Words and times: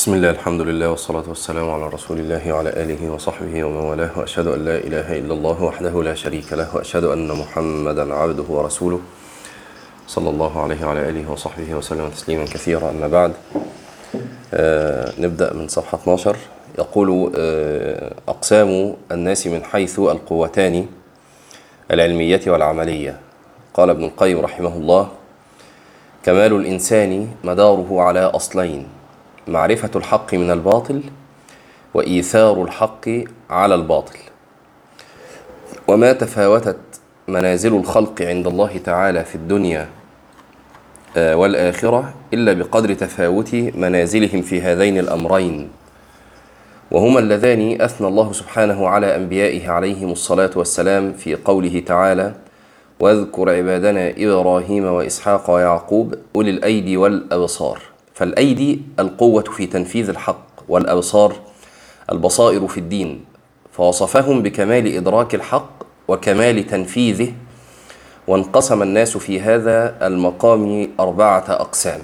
بسم 0.00 0.14
الله 0.14 0.30
الحمد 0.30 0.60
لله 0.60 0.90
والصلاة 0.90 1.24
والسلام 1.28 1.70
على 1.70 1.88
رسول 1.88 2.18
الله 2.18 2.52
وعلى 2.52 2.70
آله 2.70 3.10
وصحبه 3.10 3.64
ومن 3.64 3.76
والاه 3.76 4.18
وأشهد 4.18 4.46
أن 4.46 4.64
لا 4.64 4.76
إله 4.76 5.18
إلا 5.18 5.34
الله 5.34 5.62
وحده 5.62 6.02
لا 6.02 6.14
شريك 6.14 6.52
له 6.52 6.76
وأشهد 6.76 7.04
أن 7.04 7.28
محمدا 7.28 8.14
عبده 8.14 8.42
ورسوله 8.48 9.00
صلى 10.06 10.30
الله 10.30 10.62
عليه 10.62 10.86
وعلى 10.86 11.08
آله 11.08 11.30
وصحبه 11.30 11.74
وسلم 11.74 12.08
تسليما 12.10 12.44
كثيرا 12.44 12.90
أما 12.90 13.08
بعد 13.08 13.32
آه 14.54 15.12
نبدأ 15.18 15.52
من 15.52 15.68
صفحة 15.68 15.98
12 15.98 16.36
يقول 16.78 17.32
آه 17.36 18.14
أقسام 18.28 18.94
الناس 19.12 19.46
من 19.46 19.64
حيث 19.64 19.98
القوتان 19.98 20.86
العلمية 21.90 22.40
والعملية 22.46 23.20
قال 23.74 23.90
ابن 23.90 24.04
القيم 24.04 24.40
رحمه 24.40 24.76
الله 24.76 25.08
كمال 26.24 26.52
الإنسان 26.52 27.28
مداره 27.44 28.00
على 28.00 28.20
أصلين 28.20 28.99
معرفة 29.50 29.90
الحق 29.96 30.34
من 30.34 30.50
الباطل 30.50 31.02
وإيثار 31.94 32.62
الحق 32.62 33.08
على 33.50 33.74
الباطل. 33.74 34.18
وما 35.88 36.12
تفاوتت 36.12 36.76
منازل 37.28 37.76
الخلق 37.76 38.22
عند 38.22 38.46
الله 38.46 38.78
تعالى 38.84 39.24
في 39.24 39.34
الدنيا 39.34 39.88
والآخرة 41.16 42.14
إلا 42.34 42.52
بقدر 42.52 42.94
تفاوت 42.94 43.54
منازلهم 43.54 44.42
في 44.42 44.60
هذين 44.60 44.98
الأمرين. 44.98 45.68
وهما 46.90 47.18
اللذان 47.18 47.80
أثنى 47.80 48.08
الله 48.08 48.32
سبحانه 48.32 48.88
على 48.88 49.16
أنبيائه 49.16 49.70
عليهم 49.70 50.12
الصلاة 50.12 50.50
والسلام 50.56 51.12
في 51.12 51.34
قوله 51.34 51.82
تعالى 51.86 52.34
واذكر 53.00 53.50
عبادنا 53.50 54.14
إبراهيم 54.18 54.84
وإسحاق 54.84 55.50
ويعقوب 55.50 56.14
أولي 56.36 56.50
الأيدي 56.50 56.96
والأبصار 56.96 57.89
فالأيدي 58.20 58.82
القوة 58.98 59.42
في 59.42 59.66
تنفيذ 59.66 60.08
الحق 60.08 60.46
والأبصار 60.68 61.32
البصائر 62.12 62.66
في 62.66 62.78
الدين 62.78 63.24
فوصفهم 63.72 64.42
بكمال 64.42 64.96
إدراك 64.96 65.34
الحق 65.34 65.70
وكمال 66.08 66.66
تنفيذه 66.66 67.32
وانقسم 68.28 68.82
الناس 68.82 69.16
في 69.16 69.40
هذا 69.40 70.06
المقام 70.06 70.88
أربعة 71.00 71.44
أقسام. 71.48 72.00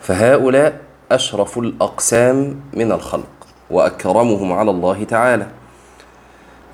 فهؤلاء 0.00 0.80
أشرف 1.12 1.58
الأقسام 1.58 2.60
من 2.74 2.92
الخلق 2.92 3.46
وأكرمهم 3.70 4.52
على 4.52 4.70
الله 4.70 5.04
تعالى. 5.04 5.46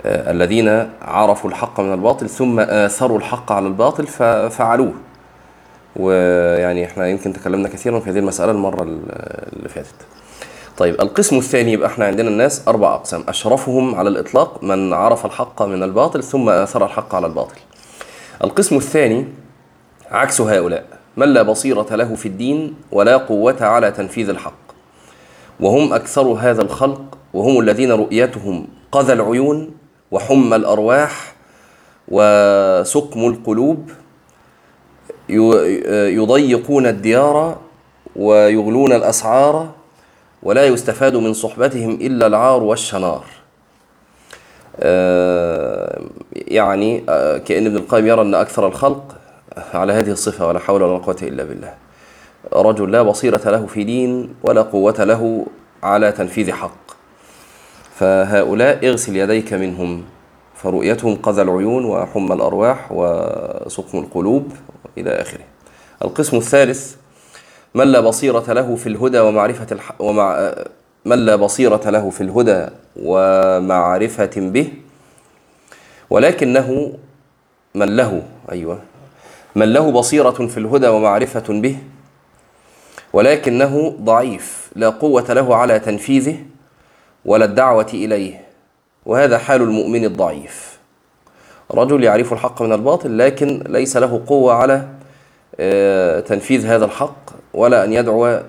آه 0.03 0.31
الذين 0.31 0.91
عرفوا 1.03 1.51
الحق 1.51 1.81
من 1.81 1.93
الباطل 1.93 2.29
ثم 2.29 2.61
آثروا 2.61 3.19
الحق 3.19 3.53
على 3.53 3.67
الباطل 3.67 4.07
ففعلوه 4.07 4.93
ويعني 5.97 6.85
إحنا 6.85 7.09
يمكن 7.09 7.33
تكلمنا 7.33 7.69
كثيرا 7.69 8.01
في 8.01 8.11
هذه 8.11 8.19
المسألة 8.19 8.53
المرة 8.53 8.83
اللي 8.83 9.69
فاتت. 9.69 9.95
طيب 10.79 11.01
القسم 11.01 11.39
الثاني 11.39 11.73
يبقى 11.73 11.89
إحنا 11.89 12.07
عندنا 12.07 12.29
الناس 12.29 12.69
أربع 12.69 12.95
أقسام. 12.95 13.25
أشرفهم 13.29 13.95
على 13.95 14.09
الإطلاق 14.09 14.65
من 14.65 14.93
عرف 14.93 15.27
الحق 15.27 15.63
من 15.63 15.83
الباطل 15.83 16.23
ثم 16.23 16.49
آثر 16.49 16.85
الحق 16.85 17.15
على 17.15 17.27
الباطل. 17.27 17.57
القسم 18.45 18.77
الثاني 18.77 19.27
عكس 20.11 20.41
هؤلاء. 20.41 20.85
من 21.17 21.29
لا 21.29 21.43
بصيرة 21.43 21.87
له 21.97 22.15
في 22.15 22.27
الدين 22.27 22.75
ولا 22.93 23.17
قوة 23.17 23.57
على 23.61 23.91
تنفيذ 23.91 24.29
الحق. 24.29 24.63
وهم 25.61 25.93
أكثر 25.93 26.23
هذا 26.23 26.63
الخلق 26.63 27.19
وهم 27.35 27.61
الذين 27.61 27.93
رؤيتهم 27.93 28.67
قذى 28.93 29.13
العيون 29.13 29.71
وحمى 30.11 30.57
الأرواح 30.57 31.35
وسقم 32.09 33.27
القلوب 33.27 33.91
يضيقون 36.17 36.87
الديار 36.87 37.59
ويغلون 38.17 38.93
الأسعار 38.93 39.69
ولا 40.43 40.67
يستفاد 40.67 41.17
من 41.17 41.33
صحبتهم 41.33 41.91
إلا 41.91 42.27
العار 42.27 42.63
والشنار. 42.63 43.25
يعني 46.35 47.01
كأن 47.39 47.67
ابن 47.67 47.77
القيم 47.77 48.07
يرى 48.07 48.23
أن 48.23 48.35
أكثر 48.35 48.67
الخلق 48.67 49.17
على 49.75 49.93
هذه 49.93 50.11
الصفة 50.11 50.49
ولا 50.49 50.59
حول 50.59 50.83
ولا 50.83 50.99
قوة 50.99 51.17
إلا 51.23 51.45
بالله. 51.45 51.75
رجل 52.53 52.93
لا 52.93 53.03
بصيرة 53.03 53.51
له 53.51 53.67
في 53.67 53.85
دين 53.85 54.35
ولا 54.43 54.63
قوة 54.63 55.05
له 55.05 55.47
على 55.83 56.13
تنفيذ 56.13 56.53
حق. 56.53 56.83
فهؤلاء 57.95 58.89
اغسل 58.89 59.17
يديك 59.17 59.53
منهم 59.53 60.05
فرؤيتهم 60.55 61.17
قذى 61.17 61.43
العيون 61.43 61.85
وحمى 61.85 62.35
الأرواح 62.35 62.93
وسقم 62.93 63.99
القلوب 63.99 64.53
إلى 64.99 65.11
آخره. 65.11 65.45
القسم 66.05 66.37
الثالث 66.37 66.95
من 67.75 67.93
لا 67.93 68.01
بصيرة 68.01 68.53
له 68.53 68.77
في 68.77 68.87
الهدى 68.87 69.19
ومعرفة 69.19 69.67
الح... 69.73 69.93
ومع 70.01 70.55
من 71.05 71.19
لا 71.19 71.37
بصيرة 71.37 71.91
له 71.91 72.11
في 72.11 72.21
الهدى 72.21 72.67
ومعرفة 72.97 74.31
به 74.37 74.73
ولكنه 76.11 76.93
من 77.75 77.97
له 77.97 78.23
أيوة 78.53 78.81
من 79.55 79.73
له 79.73 79.91
بصيرة 79.93 80.47
في 80.47 80.59
الهدى 80.59 80.89
ومعرفة 80.89 81.45
به 81.49 81.77
ولكنه 83.13 83.97
ضعيف 84.01 84.71
لا 84.77 84.89
قوة 84.89 85.33
له 85.33 85.57
على 85.57 85.81
تنفيذه 85.81 86.37
ولا 87.25 87.45
الدعوة 87.45 87.91
إليه 87.95 88.45
وهذا 89.07 89.39
حال 89.39 89.63
المؤمن 89.63 90.05
الضعيف. 90.05 90.72
رجل 91.75 92.05
يعرف 92.05 92.33
الحق 92.33 92.63
من 92.63 92.73
الباطل 92.73 93.19
لكن 93.19 93.65
ليس 93.69 93.97
له 93.97 94.23
قوة 94.27 94.53
على 94.53 94.89
تنفيذ 96.27 96.67
هذا 96.67 96.85
الحق 96.85 97.31
ولا 97.55 97.85
أن 97.85 97.93
يدعو 97.93 98.41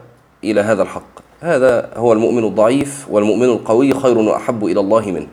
إلى 0.44 0.62
هذا 0.62 0.84
الحق. 0.84 1.14
هذا 1.42 1.90
هو 1.96 2.14
المؤمن 2.14 2.44
الضعيف 2.44 3.06
والمؤمن 3.10 3.50
القوي 3.50 3.94
خير 3.94 4.18
وأحب 4.18 4.66
إلى 4.66 4.80
الله 4.80 5.12
منه. 5.12 5.28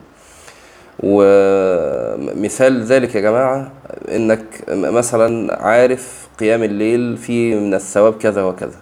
ومثال 1.03 2.83
ذلك 2.83 3.15
يا 3.15 3.21
جماعة 3.21 3.71
إنك 4.11 4.43
مثلا 4.69 5.61
عارف 5.63 6.27
قيام 6.39 6.63
الليل 6.63 7.17
فيه 7.17 7.55
من 7.55 7.73
الثواب 7.73 8.13
كذا 8.17 8.43
وكذا 8.43 8.77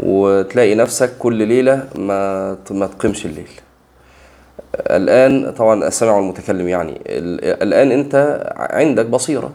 وتلاقي 0.00 0.74
نفسك 0.74 1.18
كل 1.18 1.34
ليلة 1.34 1.88
ما 1.94 2.56
ما 2.70 2.86
تقيمش 2.86 3.26
الليل. 3.26 3.50
الآن 4.80 5.52
طبعا 5.52 5.88
السمع 5.88 6.12
والمتكلم 6.12 6.68
يعني 6.68 7.00
الآن 7.62 7.92
أنت 7.92 8.46
عندك 8.56 9.06
بصيرة. 9.06 9.50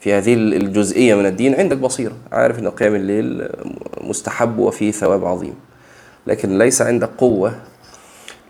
في 0.00 0.12
هذه 0.12 0.34
الجزئية 0.34 1.14
من 1.14 1.26
الدين 1.26 1.54
عندك 1.54 1.76
بصيرة. 1.76 2.12
عارف 2.32 2.58
أن 2.58 2.68
قيام 2.68 2.94
الليل 2.94 3.48
مستحب 4.00 4.58
وفيه 4.58 4.90
ثواب 4.90 5.24
عظيم. 5.24 5.54
لكن 6.26 6.58
ليس 6.58 6.82
عندك 6.82 7.08
قوة 7.18 7.54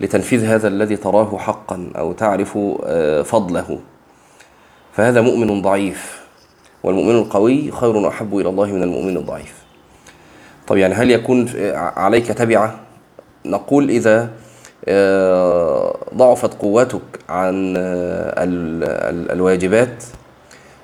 لتنفيذ 0.01 0.45
هذا 0.45 0.69
الذي 0.69 0.97
تراه 0.97 1.39
حقا 1.39 1.91
أو 1.99 2.13
تعرف 2.13 2.59
فضله. 3.25 3.79
فهذا 4.93 5.21
مؤمن 5.21 5.63
ضعيف. 5.63 6.23
والمؤمن 6.83 7.19
القوي 7.19 7.71
خير 7.71 7.97
وأحب 7.97 8.39
إلى 8.39 8.49
الله 8.49 8.67
من 8.67 8.83
المؤمن 8.83 9.17
الضعيف. 9.17 9.55
طب 10.67 10.77
يعني 10.77 10.95
هل 10.95 11.11
يكون 11.11 11.49
عليك 11.75 12.27
تبعة؟ 12.27 12.81
نقول 13.47 13.91
إذا 13.91 14.31
ضعفت 16.15 16.55
قوتك 16.55 17.03
عن 17.29 17.75
الواجبات 19.31 20.05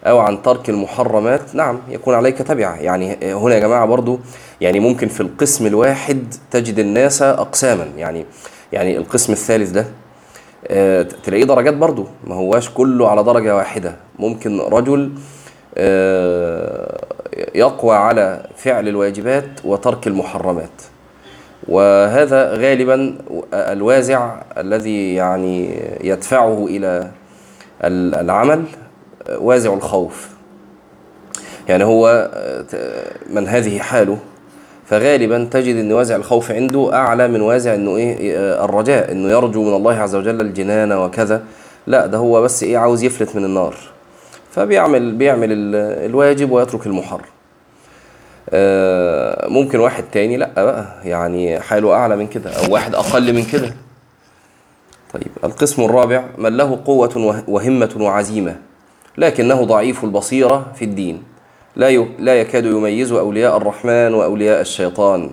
أو 0.05 0.19
عن 0.19 0.43
ترك 0.43 0.71
المحرمات. 0.71 1.55
نعم 1.55 1.81
يكون 1.89 2.15
عليك 2.15 2.39
تبعة. 2.39 2.77
يعني 2.77 3.35
هنا 3.35 3.55
يا 3.55 3.61
جماعة 3.61 3.87
برضو 3.87 4.19
يعني 4.61 4.81
ممكن 4.81 5.09
في 5.09 5.21
القسم 5.21 5.67
الواحد 5.67 6.35
تجد 6.51 6.79
الناس 6.79 7.23
أقساما. 7.23 7.85
يعني 7.97 8.27
يعني 8.73 8.97
القسم 8.97 9.33
الثالث 9.33 9.71
ده 9.71 9.87
تلاقيه 11.25 11.45
درجات 11.45 11.75
برضو 11.75 12.07
ما 12.25 12.35
هواش 12.35 12.71
كله 12.71 13.09
على 13.11 13.23
درجة 13.23 13.57
واحدة. 13.57 13.97
ممكن 14.19 14.61
رجل 14.61 15.13
يقوى 17.55 17.97
على 17.97 18.47
فعل 18.57 18.89
الواجبات 18.89 19.49
وترك 19.65 20.07
المحرمات. 20.07 20.71
وهذا 21.69 22.53
غالبا 22.55 23.15
الوازع 23.53 24.35
الذي 24.59 25.15
يعني 25.15 25.81
يدفعه 26.01 26.67
إلى 26.67 27.11
العمل 28.21 28.65
وازع 29.39 29.75
الخوف. 29.75 30.29
يعني 31.69 31.85
هو 31.85 32.31
من 33.31 33.49
هذه 33.49 33.79
حاله 33.79 34.19
فغالبا 34.87 35.49
تجد 35.51 35.77
إن 35.77 35.93
وازع 35.93 36.17
الخوف 36.17 36.51
عنده 36.51 36.95
أعلى 36.95 37.29
من 37.29 37.41
وازع 37.41 37.75
إنه 37.75 37.97
إيه 37.97 38.65
الرجاء 38.65 39.13
إنه 39.13 39.31
يرجو 39.31 39.63
من 39.63 39.75
الله 39.77 39.95
عز 39.95 40.15
وجل 40.15 40.41
الجنان 40.41 40.93
وكذا. 40.93 41.43
لا 41.87 42.07
ده 42.07 42.19
هو 42.19 42.43
بس 42.43 42.63
إيه 42.63 42.79
عاوز 42.79 43.03
يفلت 43.03 43.37
من 43.37 43.45
النار. 43.45 43.77
فبيعمل 44.51 45.15
بيعمل 45.15 45.49
الواجب 46.07 46.51
ويترك 46.51 46.87
المحرم. 46.87 47.21
ممكن 49.49 49.79
واحد 49.79 50.05
تاني 50.13 50.37
لا 50.37 50.65
بقى 50.65 50.87
يعني 51.05 51.61
حاله 51.61 51.93
أعلى 51.93 52.17
من 52.17 52.27
كده 52.27 52.51
أو 52.51 52.73
واحد 52.73 52.95
أقل 52.95 53.33
من 53.35 53.45
كده. 53.45 53.75
طيب 55.15 55.31
القسم 55.45 55.83
الرابع 55.85 56.25
من 56.39 56.57
له 56.57 56.81
قوة 56.85 57.43
وهمة 57.49 57.91
وعزيمة 58.01 58.57
لكنه 59.19 59.65
ضعيف 59.65 60.05
البصيرة 60.05 60.73
في 60.75 60.85
الدين. 60.85 61.23
لا 61.77 61.91
لا 62.19 62.41
يكاد 62.41 62.65
يميز 62.65 63.13
أولياء 63.13 63.57
الرحمن 63.57 64.15
وأولياء 64.15 64.61
الشيطان 64.61 65.31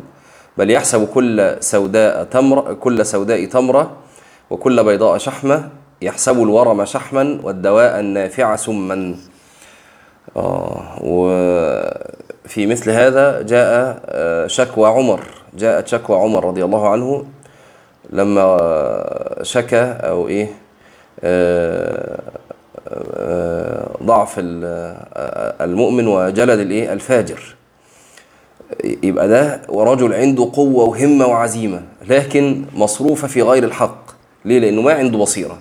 بل 0.58 0.72
يحسب 0.72 1.08
كل 1.08 1.56
سوداء 1.60 2.24
تمر 2.24 2.74
كل 2.74 3.06
سوداء 3.06 3.46
تمرة 3.46 3.92
وكل 4.50 4.84
بيضاء 4.84 5.18
شحمة 5.18 5.70
يحسب 6.02 6.38
الورم 6.44 6.86
شحما 6.86 7.40
والدواء 7.44 8.00
النافع 8.00 8.56
سما. 8.56 9.16
آه 10.38 11.00
وفي 12.46 12.66
مثل 12.66 12.92
هذا 12.92 13.42
جاء 13.42 14.00
آه، 14.06 14.48
شكوى 14.48 14.90
عمر 14.90 15.20
جاءت 15.58 15.88
شكوى 15.88 16.18
عمر 16.18 16.46
رضي 16.46 16.66
الله 16.66 16.90
عنه 16.90 17.26
لما 18.10 19.40
شكى 19.42 19.82
أو 19.82 20.28
إيه 20.28 20.50
آه، 21.24 22.20
آه، 23.14 23.90
ضعف 24.04 24.36
المؤمن 25.62 26.08
وجلد 26.08 26.60
الإيه 26.60 26.94
الفاجر. 26.94 27.56
يبقى 28.84 29.28
ده 29.28 29.62
ورجل 29.70 30.14
عنده 30.14 30.50
قوة 30.54 30.84
وهمة 30.84 31.26
وعزيمة 31.28 31.82
لكن 32.08 32.66
مصروفة 32.76 33.28
في 33.28 33.42
غير 33.42 33.64
الحق. 33.64 34.06
ليه؟ 34.46 34.60
لأنه 34.60 34.82
ما 34.82 34.94
عنده 34.94 35.18
بصيرة. 35.18 35.58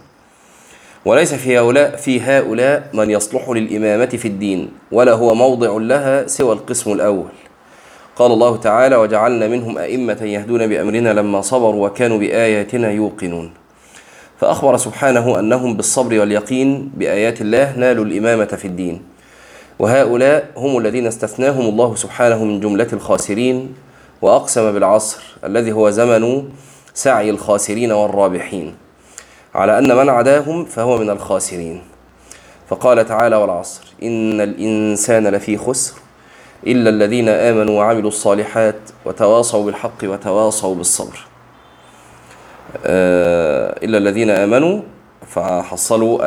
وليس 1.04 1.34
في 1.34 1.58
هؤلاء 1.58 1.96
في 1.96 2.20
هؤلاء 2.20 2.88
من 2.94 3.10
يصلح 3.10 3.48
للإمامة 3.48 4.06
في 4.06 4.28
الدين 4.28 4.70
ولا 4.92 5.12
هو 5.12 5.34
موضع 5.34 5.76
لها 5.76 6.26
سوى 6.26 6.52
القسم 6.52 6.92
الأول. 6.92 7.30
قال 8.16 8.32
الله 8.32 8.56
تعالى 8.56 8.96
وجعلنا 8.96 9.48
منهم 9.48 9.78
أئمة 9.78 10.22
يهدون 10.22 10.66
بأمرنا 10.66 11.12
لما 11.12 11.40
صبروا 11.40 11.86
وكانوا 11.86 12.18
بآياتنا 12.18 12.90
يوقنون. 12.90 13.50
فأخبر 14.40 14.76
سبحانه 14.76 15.38
أنهم 15.38 15.76
بالصبر 15.76 16.20
واليقين 16.20 16.90
بآيات 16.94 17.40
الله 17.40 17.76
نالوا 17.76 18.04
الإمامة 18.04 18.44
في 18.44 18.64
الدين. 18.64 19.02
وهؤلاء 19.78 20.50
هم 20.56 20.78
الذين 20.78 21.06
استثناهم 21.06 21.68
الله 21.68 21.94
سبحانه 21.94 22.44
من 22.44 22.60
جملة 22.60 22.88
الخاسرين 22.92 23.74
وأقسم 24.22 24.72
بالعصر 24.72 25.22
الذي 25.44 25.72
هو 25.72 25.90
زمن 25.90 26.44
سعي 26.94 27.30
الخاسرين 27.30 27.92
والرابحين. 27.92 28.83
على 29.54 29.78
أن 29.78 29.96
من 29.96 30.08
عداهم 30.08 30.64
فهو 30.64 30.98
من 30.98 31.10
الخاسرين. 31.10 31.82
فقال 32.68 33.06
تعالى 33.06 33.36
والعصر 33.36 33.82
إن 34.02 34.40
الإنسان 34.40 35.26
لفي 35.26 35.56
خسر 35.56 35.94
إلا 36.66 36.90
الذين 36.90 37.28
آمنوا 37.28 37.78
وعملوا 37.78 38.08
الصالحات 38.08 38.76
وتواصوا 39.04 39.64
بالحق 39.64 40.04
وتواصوا 40.04 40.74
بالصبر. 40.74 41.26
آه، 42.86 43.78
إلا 43.84 43.98
الذين 43.98 44.30
آمنوا 44.30 44.80
فحصلوا 45.26 46.18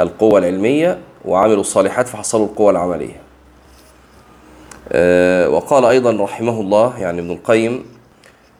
القوة 0.00 0.38
العلمية 0.38 0.98
وعملوا 1.24 1.60
الصالحات 1.60 2.08
فحصلوا 2.08 2.46
القوة 2.46 2.70
العملية. 2.70 3.20
آه، 4.92 5.48
وقال 5.48 5.84
أيضا 5.84 6.24
رحمه 6.24 6.60
الله 6.60 6.98
يعني 6.98 7.20
ابن 7.20 7.30
القيم 7.30 7.84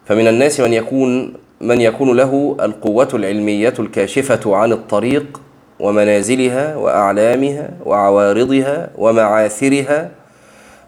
فمن 0.05 0.27
الناس 0.27 0.59
من 0.59 0.73
يكون 0.73 1.33
من 1.61 1.81
يكون 1.81 2.17
له 2.17 2.57
القوة 2.61 3.07
العلمية 3.13 3.73
الكاشفة 3.79 4.55
عن 4.55 4.71
الطريق 4.71 5.41
ومنازلها 5.79 6.75
وأعلامها 6.75 7.69
وعوارضها 7.85 8.89
ومعاثرها 8.97 10.11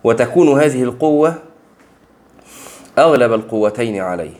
وتكون 0.04 0.62
هذه 0.62 0.84
القوة 0.84 1.36
أغلب 2.98 3.34
القوتين 3.34 4.02
عليه. 4.02 4.34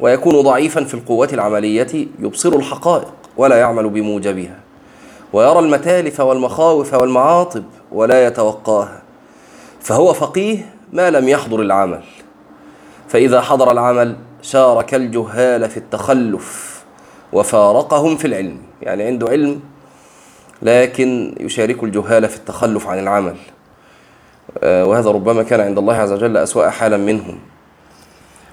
ويكون 0.00 0.40
ضعيفا 0.40 0.84
في 0.84 0.94
القوة 0.94 1.28
العملية 1.32 2.06
يبصر 2.18 2.56
الحقائق 2.56 3.14
ولا 3.36 3.56
يعمل 3.56 3.88
بموجبها. 3.88 4.60
ويرى 5.32 5.58
المتالف 5.58 6.20
والمخاوف 6.20 6.94
والمعاطب 6.94 7.64
ولا 7.92 8.26
يتوقاها. 8.26 9.02
فهو 9.80 10.12
فقيه 10.12 10.58
ما 10.92 11.10
لم 11.10 11.28
يحضر 11.28 11.60
العمل. 11.60 12.02
فإذا 13.08 13.40
حضر 13.40 13.70
العمل 13.72 14.16
شارك 14.42 14.94
الجهال 14.94 15.70
في 15.70 15.76
التخلف 15.76 16.78
وفارقهم 17.32 18.16
في 18.16 18.24
العلم. 18.24 18.58
يعني 18.82 19.02
عنده 19.02 19.28
علم 19.28 19.60
لكن 20.62 21.34
يشارك 21.40 21.84
الجهال 21.84 22.28
في 22.28 22.36
التخلف 22.36 22.86
عن 22.86 22.98
العمل. 22.98 23.36
آه، 24.62 24.84
وهذا 24.84 25.10
ربما 25.10 25.42
كان 25.42 25.60
عند 25.60 25.78
الله 25.78 25.94
عز 25.94 26.12
وجل 26.12 26.36
أسوأ 26.36 26.70
حالا 26.70 26.96
منهم. 26.96 27.38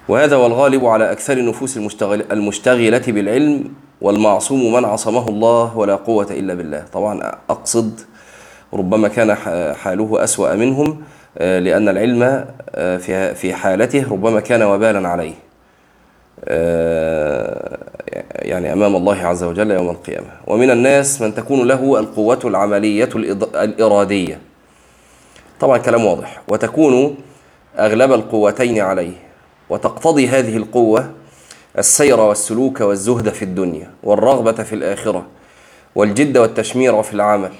وهذا 0.08 0.36
والغالب 0.36 0.84
على 0.84 1.12
أكثر 1.12 1.32
النفوس 1.32 1.76
المشتغل 1.76 2.24
المشتغلة 2.32 3.02
بالعلم 3.08 3.64
والمعصوم 4.00 4.72
من 4.72 4.84
عصمه 4.84 5.28
الله 5.28 5.76
ولا 5.76 5.94
قوة 5.94 6.26
إلا 6.30 6.54
بالله. 6.54 6.84
طبعا 6.92 7.32
أقصد 7.50 8.00
ربما 8.74 9.08
كان 9.08 9.34
حاله 9.74 10.24
أسوأ 10.24 10.54
منهم 10.54 11.02
آه، 11.38 11.58
لأن 11.58 11.88
العلم 11.88 12.44
آه، 12.70 13.32
في 13.32 13.54
حالته 13.54 14.12
ربما 14.12 14.40
كان 14.40 14.62
وبالا 14.62 15.08
عليه. 15.08 15.45
يعني 18.42 18.72
أمام 18.72 18.96
الله 18.96 19.16
عز 19.16 19.42
وجل 19.42 19.70
يوم 19.70 19.90
القيامة. 19.90 20.30
ومن 20.46 20.70
الناس 20.70 21.20
من 21.20 21.34
تكون 21.34 21.68
له 21.68 22.00
القوة 22.00 22.40
العملية 22.44 23.08
الإرادية. 23.54 24.40
طبعا 25.60 25.78
كلام 25.78 26.04
واضح. 26.04 26.42
وتكون 26.48 27.16
أغلب 27.78 28.12
القوتين 28.12 28.80
عليه. 28.80 29.12
وتقتضي 29.70 30.28
هذه 30.28 30.56
القوة 30.56 31.10
السير 31.78 32.20
والسلوك 32.20 32.80
والزهد 32.80 33.28
في 33.28 33.42
الدنيا 33.42 33.90
والرغبة 34.02 34.52
في 34.52 34.74
الآخرة 34.74 35.26
والجد 35.94 36.38
والتشمير 36.38 37.02
في 37.02 37.14
العمل. 37.14 37.52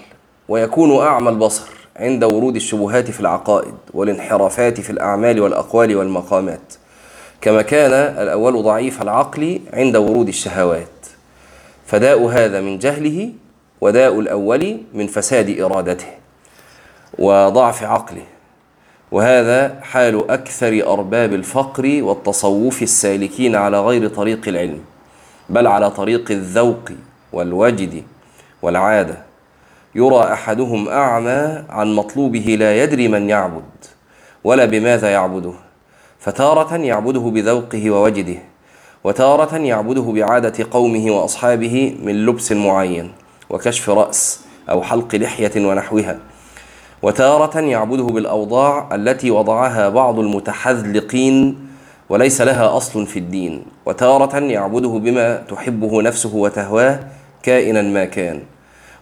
ويكون 0.49 1.07
أعمى 1.07 1.29
البصر 1.29 1.69
عند 1.97 2.25
ورود 2.25 2.57
الشبهات 2.57 3.11
في 3.11 3.21
العقائد 3.21 3.75
والانحرافات 3.95 4.81
في 4.81 4.91
الأعمال 4.91 5.41
والأقوال 5.41 5.97
والمقامات. 5.97 6.75
كما 7.41 7.63
كان 7.63 7.93
الأول 7.93 8.63
ضعيف 8.63 9.03
العقل 9.03 9.61
عند 9.73 9.97
ورود 9.97 10.29
الشهوات. 10.29 11.07
فداء 11.87 12.27
هذا 12.27 12.61
من 12.61 12.79
جهله 12.79 13.31
وداء 13.81 14.21
الأول 14.21 14.79
من 14.95 15.07
فساد 15.07 15.61
إرادته 15.61 16.07
وضعف 17.19 17.83
عقله. 17.83 18.23
وهذا 19.13 19.81
حال 19.83 20.31
أكثر 20.31 20.87
أرباب 20.87 21.35
الفقر 21.35 22.03
والتصوف 22.03 22.83
السالكين 22.83 23.57
على 23.57 23.81
غير 23.81 24.09
طريق 24.09 24.49
العلم 24.49 24.81
بل 25.51 25.67
على 25.67 25.91
طريق 25.91 26.31
الذوق 26.31 26.91
والوجد 27.33 28.03
والعادة. 28.63 29.17
يرى 29.95 30.33
أحدهم 30.33 30.89
أعمى 30.89 31.65
عن 31.69 31.95
مطلوبه 31.95 32.57
لا 32.61 32.83
يدري 32.83 33.09
من 33.09 33.31
يعبد 33.31 33.63
ولا 34.45 34.65
بماذا 34.65 35.11
يعبده. 35.11 35.66
فتارة 36.27 36.77
يعبده 36.77 37.21
بذوقه 37.21 37.91
ووجده 37.91 38.39
وتارة 39.05 39.57
يعبده 39.57 40.03
بعادة 40.03 40.67
قومه 40.71 41.11
وأصحابه 41.11 41.97
من 42.03 42.27
لبس 42.27 42.53
معين 42.53 43.13
وكشف 43.51 43.91
رأس 43.91 44.41
أو 44.71 44.83
حلق 44.83 45.15
لحية 45.15 45.67
ونحوها. 45.67 46.19
وتارة 47.03 47.61
يعبده 47.61 48.05
بالأوضاع 48.05 48.95
التي 48.95 49.31
وضعها 49.31 49.89
بعض 49.89 50.19
المتحذلقين 50.19 51.67
وليس 52.09 52.41
لها 52.41 52.77
أصل 52.77 53.07
في 53.07 53.19
الدين. 53.19 53.63
وتارة 53.87 54.39
يعبده 54.39 54.89
بما 54.89 55.37
تحبه 55.37 56.03
نفسه 56.03 56.37
وتهواه 56.37 57.01
كائنا 57.43 57.83
ما 57.83 58.05
كان. 58.05 58.43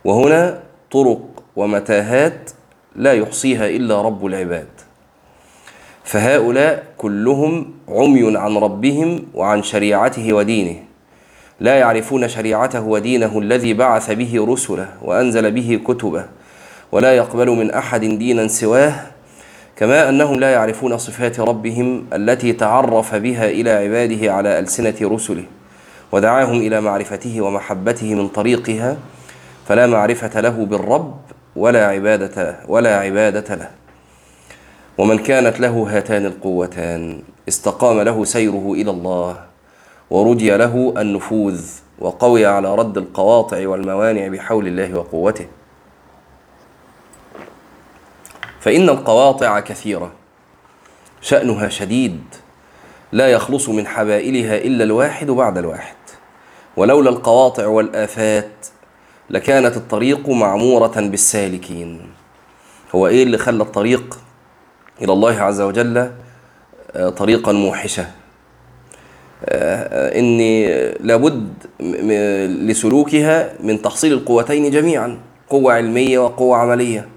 وهنا 0.05 0.61
طرق 0.93 1.21
ومتاهات 1.57 2.51
لا 2.97 3.13
يحصيها 3.13 3.67
إلا 3.69 4.03
رب 4.03 4.27
العباد. 4.27 4.84
فهؤلاء 6.05 6.85
كلهم 6.99 7.75
عمي 7.89 8.39
عن 8.39 8.57
ربهم 8.57 9.27
وعن 9.35 9.63
شريعته 9.63 10.33
ودينه. 10.33 10.77
لا 11.61 11.75
يعرفون 11.79 12.29
شريعته 12.29 12.81
ودينه 12.81 13.39
الذي 13.39 13.75
بعث 13.75 14.11
به 14.11 14.47
رسله 14.49 14.89
وأنزل 15.03 15.51
به 15.51 15.81
كتبه 15.87 16.25
ولا 16.93 17.17
يقبل 17.17 17.51
من 17.51 17.71
أحد 17.71 18.01
دينا 18.01 18.49
سواه 18.49 18.93
كما 19.77 20.09
أنهم 20.09 20.41
لا 20.41 20.51
يعرفون 20.51 20.99
صفات 20.99 21.41
ربهم 21.41 22.07
التي 22.13 22.53
تعرف 22.53 23.15
بها 23.15 23.51
إلى 23.51 23.71
عباده 23.71 24.33
على 24.33 24.59
ألسنة 24.59 24.95
رسله 25.03 25.45
ودعاهم 26.13 26.57
إلى 26.57 26.81
معرفته 26.81 27.41
ومحبته 27.41 28.15
من 28.15 28.29
طريقها 28.29 28.97
فلا 29.69 29.87
معرفة 29.87 30.41
له 30.41 30.65
بالرب 30.65 31.15
ولا 31.57 31.87
عبادة 31.87 32.57
ولا 32.69 32.99
عبادة 32.99 33.55
له. 33.55 33.84
ومن 34.99 35.19
كانت 35.19 35.61
له 35.61 35.87
هاتان 35.91 36.27
القوتان 36.27 37.23
استقام 37.49 38.01
له 38.01 38.25
سيره 38.25 38.73
إلى 38.73 38.91
الله 38.91 39.45
ورجي 40.11 40.57
له 40.57 40.95
النفوذ 40.99 41.65
وقوي 41.99 42.47
على 42.47 42.75
رد 42.75 42.99
القواطع 42.99 43.69
والموانع 43.69 44.29
بحول 44.29 44.67
الله 44.67 44.99
وقوته. 44.99 45.47
فإن 48.61 48.89
القواطع 48.89 49.61
كثيرة 49.61 50.13
شأنها 51.21 51.69
شديد 51.69 52.21
لا 53.13 53.29
يخلص 53.29 53.69
من 53.69 53.87
حبائلها 53.87 54.57
إلا 54.57 54.85
الواحد 54.85 55.27
بعد 55.27 55.59
الواحد. 55.59 55.97
ولولا 56.77 57.11
القواطع 57.11 57.67
والآفات 57.67 58.67
لكانت 59.31 59.77
الطريق 59.77 60.29
معمورة 60.29 61.01
بالسالكين. 61.01 62.01
هو 62.95 63.07
إيه 63.07 63.23
اللي 63.23 63.39
خلى 63.39 63.63
الطريق 63.63 64.19
إلى 65.03 65.13
الله 65.13 65.41
عز 65.41 65.61
وجل 65.61 66.11
آه، 66.97 67.09
طريقا 67.09 67.53
موحشة. 67.53 68.07
آه، 69.45 70.19
إن 70.19 70.39
لابد 71.07 71.49
م- 71.81 71.85
م- 71.85 72.69
لسلوكها 72.71 73.53
من 73.61 73.83
تحصيل 73.83 74.13
القوتين 74.13 74.71
جميعا 74.71 75.19
قوة 75.51 75.73
علمية 75.73 76.19
وقوة 76.19 76.57
عملية. 76.57 77.09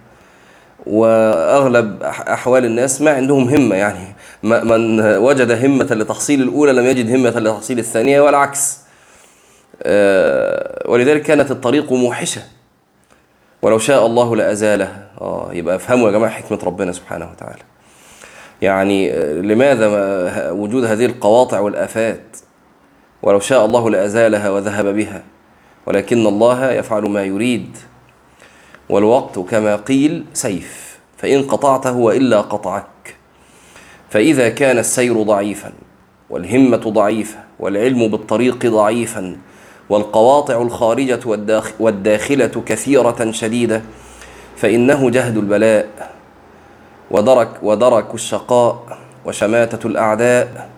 وأغلب 0.86 2.04
أحوال 2.04 2.66
الناس 2.66 3.02
ما 3.02 3.12
عندهم 3.12 3.50
همة 3.50 3.76
يعني. 3.76 4.16
من 4.44 5.02
وجد 5.16 5.52
همة 5.66 5.86
لتحصيل 5.92 6.42
الأولى 6.42 6.72
لم 6.74 6.86
يجد 6.86 7.16
همة 7.16 7.30
لتحصيل 7.40 7.80
الثانية 7.80 8.22
والعكس. 8.22 8.78
آه، 9.84 10.84
ولذلك 10.90 11.22
كانت 11.22 11.52
الطريق 11.52 11.92
موحشة. 11.94 12.42
ولو 13.62 13.78
شاء 13.80 14.06
الله 14.06 14.36
لازالها 14.36 15.08
آه 15.22 15.50
يبقى 15.54 15.76
افهموا 15.76 16.08
يا 16.08 16.12
جماعة 16.12 16.32
حكمة 16.32 16.60
ربنا 16.64 16.92
سبحانه 16.92 17.30
وتعالى. 17.32 17.62
يعني 18.62 19.14
آه، 19.14 19.34
لماذا 19.34 20.52
وجود 20.52 20.84
هذه 20.84 21.06
القواطع 21.06 21.60
والآفات؟ 21.60 22.38
ولو 23.24 23.40
شاء 23.40 23.66
الله 23.66 23.90
لازالها 23.90 24.50
وذهب 24.50 24.86
بها. 24.96 25.24
ولكن 25.86 26.28
الله 26.28 26.72
يفعل 26.72 27.04
ما 27.04 27.24
يريد. 27.24 27.78
والوقت 28.90 29.40
كما 29.40 29.76
قيل 29.76 30.26
سيف. 30.34 31.00
فإن 31.18 31.44
قطعته 31.44 31.98
وإلا 31.98 32.42
قطعك. 32.42 33.16
فإذا 34.10 34.50
كان 34.50 34.78
السير 34.78 35.24
ضعيفا 35.24 35.72
والهمة 36.30 36.78
ضعيفة 36.78 37.40
والعلم 37.60 38.08
بالطريق 38.08 38.66
ضعيفا 38.66 39.38
والقواطع 39.90 40.62
الخارجة 40.62 41.20
والداخ- 41.26 41.74
والداخلة 41.82 42.48
كثيرة 42.66 43.32
شديدة 43.32 43.82
فإنه 44.56 45.10
جهد 45.10 45.38
البلاء 45.38 45.88
ودرك 47.12 47.50
ودرك 47.64 48.14
الشقاء 48.14 48.98
وشماتة 49.26 49.88
الأعداء 49.88 50.70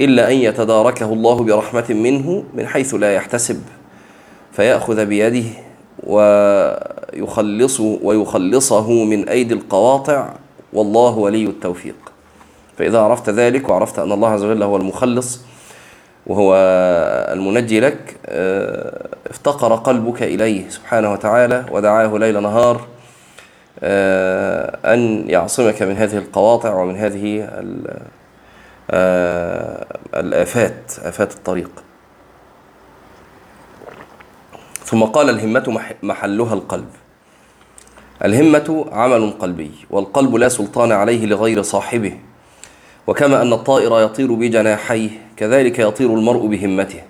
إلا 0.00 0.30
أن 0.30 0.36
يتداركه 0.36 1.12
الله 1.12 1.34
برحمة 1.34 1.84
منه 1.90 2.44
من 2.54 2.66
حيث 2.66 2.94
لا 2.94 3.14
يحتسب 3.14 3.62
فيأخذ 4.52 5.04
بيده 5.06 5.44
ويخلص 6.06 7.80
ويخلصه 7.80 8.90
من 9.04 9.28
أيدي 9.28 9.54
القواطع 9.54 10.28
والله 10.72 11.18
ولي 11.18 11.44
التوفيق. 11.44 11.94
فإذا 12.78 13.00
عرفت 13.00 13.30
ذلك 13.30 13.68
وعرفت 13.68 13.98
أن 13.98 14.12
الله 14.12 14.28
عز 14.28 14.44
وجل 14.44 14.62
هو 14.62 14.76
المخلص 14.76 15.40
وهو 16.26 16.54
المنجي 17.32 17.80
لك 17.80 18.16
آه، 18.26 19.08
افتقر 19.30 19.74
قلبك 19.74 20.22
إليه 20.22 20.68
سبحانه 20.68 21.12
وتعالى 21.12 21.66
ودعاه 21.70 22.18
ليل 22.18 22.42
نهار 22.42 22.86
آه، 23.82 24.94
أن 24.94 25.24
يعصمك 25.30 25.82
من 25.82 25.96
هذه 25.96 26.16
القواطع 26.16 26.74
ومن 26.74 26.96
هذه 26.96 27.48
آه، 28.90 29.86
الآفات 30.16 30.92
آفات 31.02 31.32
الطريق. 31.32 31.70
ثم 34.84 35.02
قال 35.04 35.30
الهمة 35.30 35.64
مح- 35.68 35.92
محلها 36.02 36.54
القلب. 36.54 36.88
الهمة 38.24 38.86
عمل 38.92 39.30
قلبي 39.30 39.70
والقلب 39.90 40.34
لا 40.34 40.48
سلطان 40.48 40.92
عليه 40.92 41.26
لغير 41.26 41.62
صاحبه 41.62 42.18
وكما 43.06 43.42
أن 43.42 43.52
الطائر 43.52 44.00
يطير 44.00 44.32
بجناحيه 44.34 45.10
كذلك 45.40 45.78
يطير 45.78 46.14
المرء 46.14 46.46
بهمته 46.46 47.00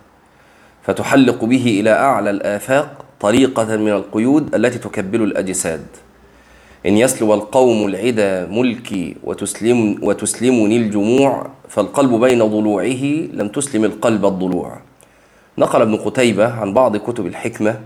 فتحلق 0.83 1.45
به 1.45 1.81
إلى 1.81 1.91
أعلى 1.91 2.31
الآفاق 2.31 3.05
طريقة 3.21 3.77
من 3.77 3.93
القيود 3.93 4.55
التي 4.55 4.79
تكبل 4.79 5.23
الأجساد. 5.23 5.87
إن 6.87 6.97
يسلو 6.97 7.35
القوم 7.35 7.87
العدا 7.87 8.47
ملكي 8.47 9.17
وتسلم 9.25 9.99
وتسلمني 10.03 10.77
الجموع 10.77 11.47
فالقلب 11.69 12.21
بين 12.21 12.43
ضلوعه 12.43 13.05
لم 13.33 13.49
تسلم 13.49 13.85
القلب 13.85 14.27
الضلوع. 14.27 14.81
نقل 15.59 15.83
ابن 15.83 15.97
قتيبة 15.97 16.53
عن 16.53 16.75
بعض 16.75 16.97
كتب 16.97 17.27
الحكمة 17.27 17.81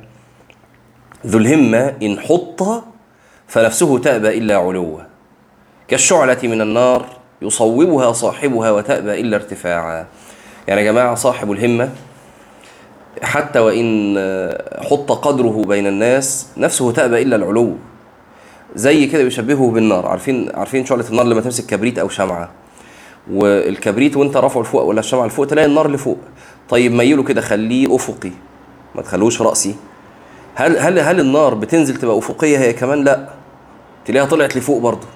ذو 1.26 1.38
الهمة 1.38 1.96
إن 2.02 2.20
حط 2.20 2.62
فنفسه 3.46 3.98
تأبى 3.98 4.38
إلا 4.38 4.56
علوه 4.56 5.06
كالشعلة 5.88 6.38
من 6.42 6.60
النار 6.60 7.06
يصوبها 7.42 8.12
صاحبها 8.12 8.70
وتأبى 8.70 9.20
إلا 9.20 9.36
ارتفاعا. 9.36 10.06
يعني 10.68 10.80
يا 10.80 10.92
جماعة 10.92 11.14
صاحب 11.14 11.52
الهمة 11.52 11.90
حتى 13.22 13.58
وإن 13.58 14.18
حط 14.78 15.12
قدره 15.12 15.64
بين 15.66 15.86
الناس 15.86 16.46
نفسه 16.56 16.92
تأبى 16.92 17.22
إلا 17.22 17.36
العلو. 17.36 17.74
زي 18.74 19.06
كده 19.06 19.24
بيشبهه 19.24 19.70
بالنار. 19.70 20.06
عارفين 20.06 20.50
عارفين 20.54 20.86
شعلة 20.86 21.08
النار 21.10 21.26
لما 21.26 21.40
تمسك 21.40 21.66
كبريت 21.66 21.98
أو 21.98 22.08
شمعة؟ 22.08 22.50
والكبريت 23.32 24.16
وانت 24.16 24.36
رافعه 24.36 24.62
لفوق 24.62 24.82
ولا 24.82 25.00
الشمعة 25.00 25.26
لفوق 25.26 25.46
تلاقي 25.46 25.66
النار 25.66 25.90
لفوق. 25.90 26.18
طيب 26.68 26.92
ميله 26.92 27.22
كده 27.22 27.40
خليه 27.40 27.94
أفقي. 27.96 28.30
ما 28.94 29.02
تخلوش 29.02 29.42
رأسي. 29.42 29.74
هل 30.54 30.78
هل 30.78 30.98
هل 30.98 31.20
النار 31.20 31.54
بتنزل 31.54 31.96
تبقى 31.96 32.18
أفقية 32.18 32.58
هي 32.58 32.72
كمان؟ 32.72 33.04
لا. 33.04 33.28
تلاقيها 34.04 34.28
طلعت 34.28 34.56
لفوق 34.56 34.80
برضه. 34.80 35.06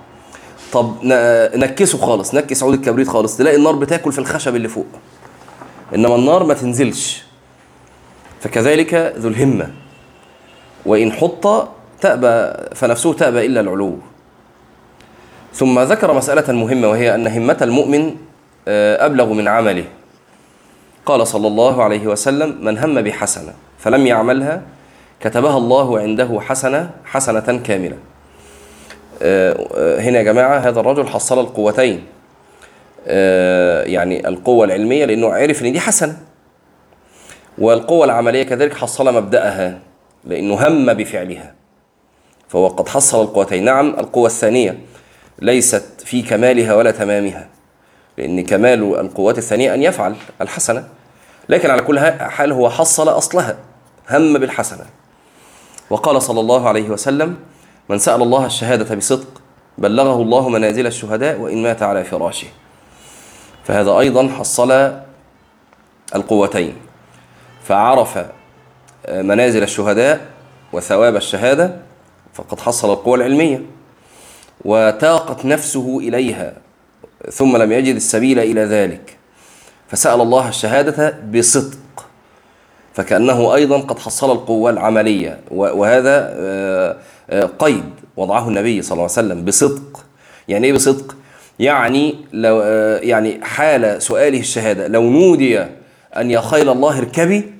طب 0.73 0.95
نكسه 1.55 1.99
خالص. 1.99 2.35
نكس 2.35 2.62
عود 2.62 2.75
الكبريت 2.75 3.09
خالص. 3.09 3.37
تلاقي 3.37 3.57
النار 3.57 3.75
بتاكل 3.75 4.12
في 4.12 4.19
الخشب 4.19 4.57
اللي 4.57 4.69
فوق. 4.69 4.87
إنما 5.95 6.14
النار 6.14 6.45
ما 6.45 6.54
تنزلش. 6.54 7.23
فكذلك 8.40 8.95
ذو 9.18 9.28
الهمة. 9.28 9.71
وإن 10.87 11.12
حط 11.12 11.68
تأبى 12.00 12.64
فنفسه 12.75 13.12
تأبى 13.12 13.47
إلا 13.47 13.61
العلو. 13.61 13.99
ثم 15.54 15.80
ذكر 15.80 16.14
مسألة 16.14 16.52
مهمة 16.52 16.88
وهي 16.88 17.14
أن 17.14 17.26
همة 17.26 17.59
المؤمن 17.62 18.14
آه، 18.68 19.07
أبلغ 19.07 19.33
من 19.33 19.49
عمله. 19.49 19.85
قال 21.07 21.26
صلى 21.26 21.47
الله 21.47 21.83
عليه 21.83 22.07
وسلم 22.07 22.64
من 22.64 22.78
هم 22.78 23.00
بحسنة 23.00 23.54
فلم 23.78 24.07
يعملها 24.07 24.62
كتبها 25.21 25.57
الله 25.57 25.99
عنده 25.99 26.40
حسنة 26.40 26.90
حسنة 27.04 27.61
كاملة. 27.64 27.97
آه، 29.23 29.66
آه، 29.75 30.00
هنا 30.00 30.18
يا 30.18 30.23
جماعة 30.23 30.59
هذا 30.59 30.80
الرجل 30.80 31.07
حصل 31.07 31.40
القوتين. 31.40 32.04
يعني 33.87 34.28
القوة 34.28 34.64
العلمية 34.64 35.05
لأنه 35.05 35.35
عرف 35.35 35.62
أن 35.62 35.73
دي 35.73 35.81
حسنة. 35.81 36.17
والقوة 37.59 38.05
العملية 38.05 38.43
كذلك 38.43 38.75
حصل 38.75 39.14
مبدأها 39.14 39.78
لأنه 40.25 40.69
هم 40.69 40.95
بفعلها. 40.95 41.55
فهو 42.49 42.69
قد 42.69 42.88
حصل 42.88 43.23
القوتين. 43.23 43.64
نعم 43.64 43.88
القوة 43.99 44.26
الثانية 44.26 44.78
ليست 45.38 45.85
في 46.05 46.23
كمالها 46.23 46.75
ولا 46.75 46.90
تمامها 46.90 47.49
لأن 48.19 48.45
كمال 48.45 49.00
القوات 49.00 49.38
الثانية 49.38 49.75
أن 49.75 49.83
يفعل 49.83 50.14
الحسنة. 50.40 50.88
لكن 51.49 51.71
على 51.71 51.83
كل 51.83 51.99
حال 52.00 52.52
هو 52.52 52.71
حصل 52.71 53.09
أصلها 53.09 53.57
هم 54.11 54.38
بالحسنة. 54.38 54.85
وقال 55.90 56.23
صلى 56.23 56.40
الله 56.40 56.69
عليه 56.69 56.88
وسلم 56.88 57.37
من 57.88 57.99
سأل 57.99 58.23
الله 58.23 58.47
الشهادة 58.47 58.95
بصدق 58.95 59.43
بلغه 59.78 60.23
الله 60.23 60.49
منازل 60.49 60.87
الشهداء 60.87 61.40
وإن 61.40 61.62
مات 61.62 61.83
على 61.83 62.05
فراشه. 62.05 62.47
فهذا 63.68 63.98
أيضا 63.98 64.28
حصل 64.28 64.92
القوتين. 66.14 66.75
فعرف 67.64 68.18
منازل 69.08 69.62
الشهداء 69.62 70.26
وثواب 70.72 71.16
الشهادة 71.16 71.76
فقد 72.34 72.60
حصل 72.60 72.92
القوة 72.92 73.14
العلمية 73.14 73.62
وتاقت 74.64 75.44
نفسه 75.44 75.98
إليها 75.98 76.52
ثم 77.30 77.56
لم 77.56 77.72
يجد 77.72 77.94
السبيل 77.94 78.38
إلى 78.38 78.60
ذلك. 78.60 79.16
فسأل 79.88 80.20
الله 80.20 80.48
الشهادة 80.48 81.18
بصدق 81.34 81.78
فكأنه 82.94 83.54
أيضا 83.54 83.78
قد 83.78 83.98
حصل 83.98 84.32
القوة 84.32 84.70
العملية 84.70 85.40
وهذا 85.50 86.34
آه، 86.37 86.96
آه، 87.30 87.50
قيد 87.58 87.90
وضعه 88.16 88.48
النبي 88.48 88.82
صلى 88.82 88.92
الله 88.92 89.02
عليه 89.02 89.12
وسلم 89.12 89.44
بصدق. 89.44 90.04
يعني 90.48 90.66
إيه 90.66 90.72
بصدق؟ 90.72 91.17
يعني 91.58 92.14
لو 92.32 92.60
آه، 92.64 92.98
يعني 92.98 93.44
حال 93.44 94.02
سؤاله 94.02 94.40
الشهادة 94.40 94.88
لو 94.88 95.02
نودي 95.10 95.58
أن 96.16 96.30
يا 96.30 96.40
خيل 96.40 96.68
الله 96.68 96.98
اركبي 96.98 97.52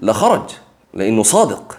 لخرج 0.00 0.50
لأنه 0.94 1.22
صادق. 1.22 1.78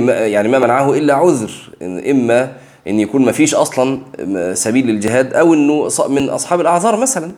ما 0.00 0.12
يعني 0.12 0.48
ما 0.48 0.58
منعه 0.58 0.92
إلا 0.94 1.14
عذر 1.14 1.50
إن 1.82 2.10
إما 2.10 2.52
أن 2.88 3.00
يكون 3.00 3.24
ما 3.24 3.32
فيش 3.32 3.54
أصلا 3.54 4.00
سبيل 4.54 4.86
للجهاد 4.86 5.34
أو 5.34 5.54
أنه 5.54 5.88
ص- 5.88 6.00
من 6.08 6.30
أصحاب 6.30 6.60
الأعذار 6.60 6.96
مثلا. 6.96 7.32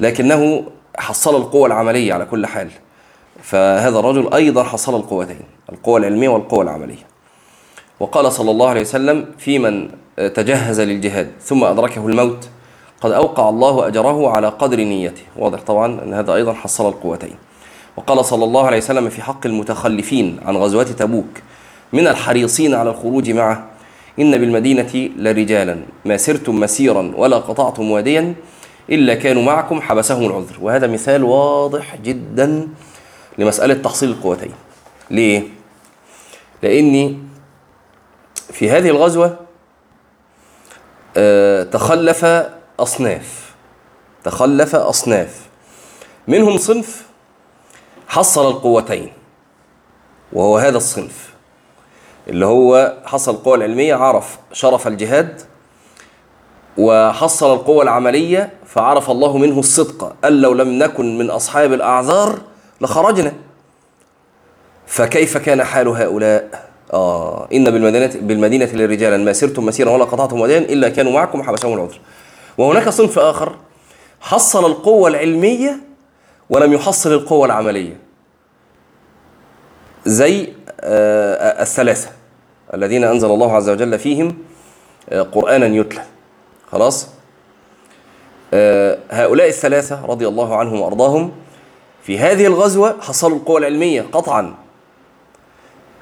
لكنه 0.00 0.64
حصل 0.98 1.36
القوة 1.36 1.66
العملية 1.66 2.12
على 2.14 2.24
كل 2.24 2.46
حال. 2.46 2.68
فهذا 3.42 3.98
الرجل 3.98 4.34
أيضا 4.34 4.62
حصل 4.62 4.96
القوتين 4.96 5.40
القوة 5.72 5.98
العلمية 5.98 6.28
والقوة 6.28 6.62
العملية. 6.62 7.06
وقال 8.00 8.32
صلى 8.32 8.50
الله 8.50 8.68
عليه 8.68 8.80
وسلم 8.80 9.26
في 9.38 9.58
من 9.58 9.88
تجهز 10.34 10.80
للجهاد 10.80 11.30
ثم 11.40 11.64
أدركه 11.64 12.06
الموت. 12.06 12.48
قد 13.00 13.12
أوقع 13.12 13.48
الله 13.48 13.86
أجره 13.86 14.30
على 14.30 14.48
قدر 14.48 14.76
نيته. 14.76 15.22
واضح 15.36 15.60
طبعا 15.62 16.02
أن 16.02 16.14
هذا 16.14 16.34
أيضا 16.34 16.52
حصل 16.52 16.88
القوتين. 16.88 17.34
وقال 17.96 18.24
صلى 18.24 18.44
الله 18.44 18.66
عليه 18.66 18.76
وسلم 18.78 19.08
في 19.08 19.22
حق 19.22 19.46
المتخلفين 19.46 20.40
عن 20.44 20.56
غزوات 20.56 20.88
تبوك 20.88 21.42
من 21.92 22.06
الحريصين 22.06 22.74
على 22.74 22.90
الخروج 22.90 23.30
معه 23.30 23.66
إن 24.18 24.38
بالمدينة 24.38 25.10
لرجالا. 25.16 25.76
ما 26.04 26.16
سرتم 26.16 26.60
مسيرا 26.60 27.12
ولا 27.16 27.36
قطعتم 27.36 27.90
واديا 27.90 28.34
إلا 28.90 29.14
كانوا 29.14 29.42
معكم 29.42 29.80
حبسهم 29.80 30.26
العذر. 30.26 30.56
وهذا 30.60 30.86
مثال 30.86 31.24
واضح 31.24 31.96
جدا 31.96 32.68
لمسألة 33.38 33.74
تحصيل 33.74 34.08
القوتين. 34.08 34.52
ليه؟ 35.10 35.42
لأني 36.62 37.18
في 38.52 38.70
هذه 38.70 38.88
الغزوة 38.88 39.47
تخلف 41.72 42.24
أصناف. 42.80 43.54
تخلف 44.24 44.74
أصناف. 44.74 45.48
منهم 46.28 46.56
صنف 46.56 47.06
حصل 48.08 48.50
القوتين 48.50 49.12
وهو 50.32 50.58
هذا 50.58 50.76
الصنف 50.76 51.34
اللي 52.28 52.46
هو 52.46 52.96
حصل 53.04 53.34
القوة 53.34 53.54
العلمية 53.54 53.94
عرف 53.94 54.38
شرف 54.52 54.86
الجهاد 54.86 55.42
وحصل 56.78 57.54
القوة 57.54 57.82
العملية 57.82 58.52
فعرف 58.66 59.10
الله 59.10 59.36
منه 59.36 59.58
الصدق. 59.58 60.16
قال 60.24 60.42
لو 60.42 60.54
لم 60.54 60.68
نكن 60.68 61.18
من 61.18 61.30
أصحاب 61.30 61.72
الأعذار 61.72 62.38
لخرجنا. 62.80 63.32
فكيف 64.86 65.36
كان 65.36 65.64
حال 65.64 65.88
هؤلاء؟ 65.88 66.67
آه 66.92 67.48
إن 67.52 67.64
بالمدينة, 67.64 68.12
بالمدينة 68.20 68.66
لرجالا 68.72 69.16
ما 69.16 69.32
سرتم 69.32 69.66
مسيرا 69.66 69.90
ولا 69.90 70.04
قطعتم 70.04 70.40
وديا 70.40 70.58
إلا 70.58 70.88
كانوا 70.88 71.12
معكم 71.12 71.42
حبسهم 71.42 71.74
العذر 71.74 72.00
وهناك 72.58 72.88
صنف 72.88 73.18
آخر 73.18 73.56
حصل 74.20 74.66
القوة 74.66 75.08
العلمية 75.08 75.80
ولم 76.50 76.72
يحصل 76.72 77.12
القوة 77.12 77.46
العملية. 77.46 77.96
زي 80.06 80.52
آه 80.80 81.62
الثلاثة 81.62 82.10
الذين 82.74 83.04
أنزل 83.04 83.30
الله 83.30 83.56
عز 83.56 83.68
وجل 83.68 83.98
فيهم 83.98 84.38
آه 85.10 85.22
قرآنا 85.22 85.66
يتلى. 85.66 86.02
خلاص؟ 86.72 87.08
آه 88.54 88.98
هؤلاء 89.10 89.48
الثلاثة 89.48 90.06
رضي 90.06 90.28
الله 90.28 90.56
عنهم 90.56 90.80
وأرضاهم 90.80 91.32
في 92.02 92.18
هذه 92.18 92.46
الغزوة 92.46 92.96
حصلوا 93.00 93.36
القوة 93.38 93.58
العلمية 93.58 94.02
قطعا. 94.12 94.54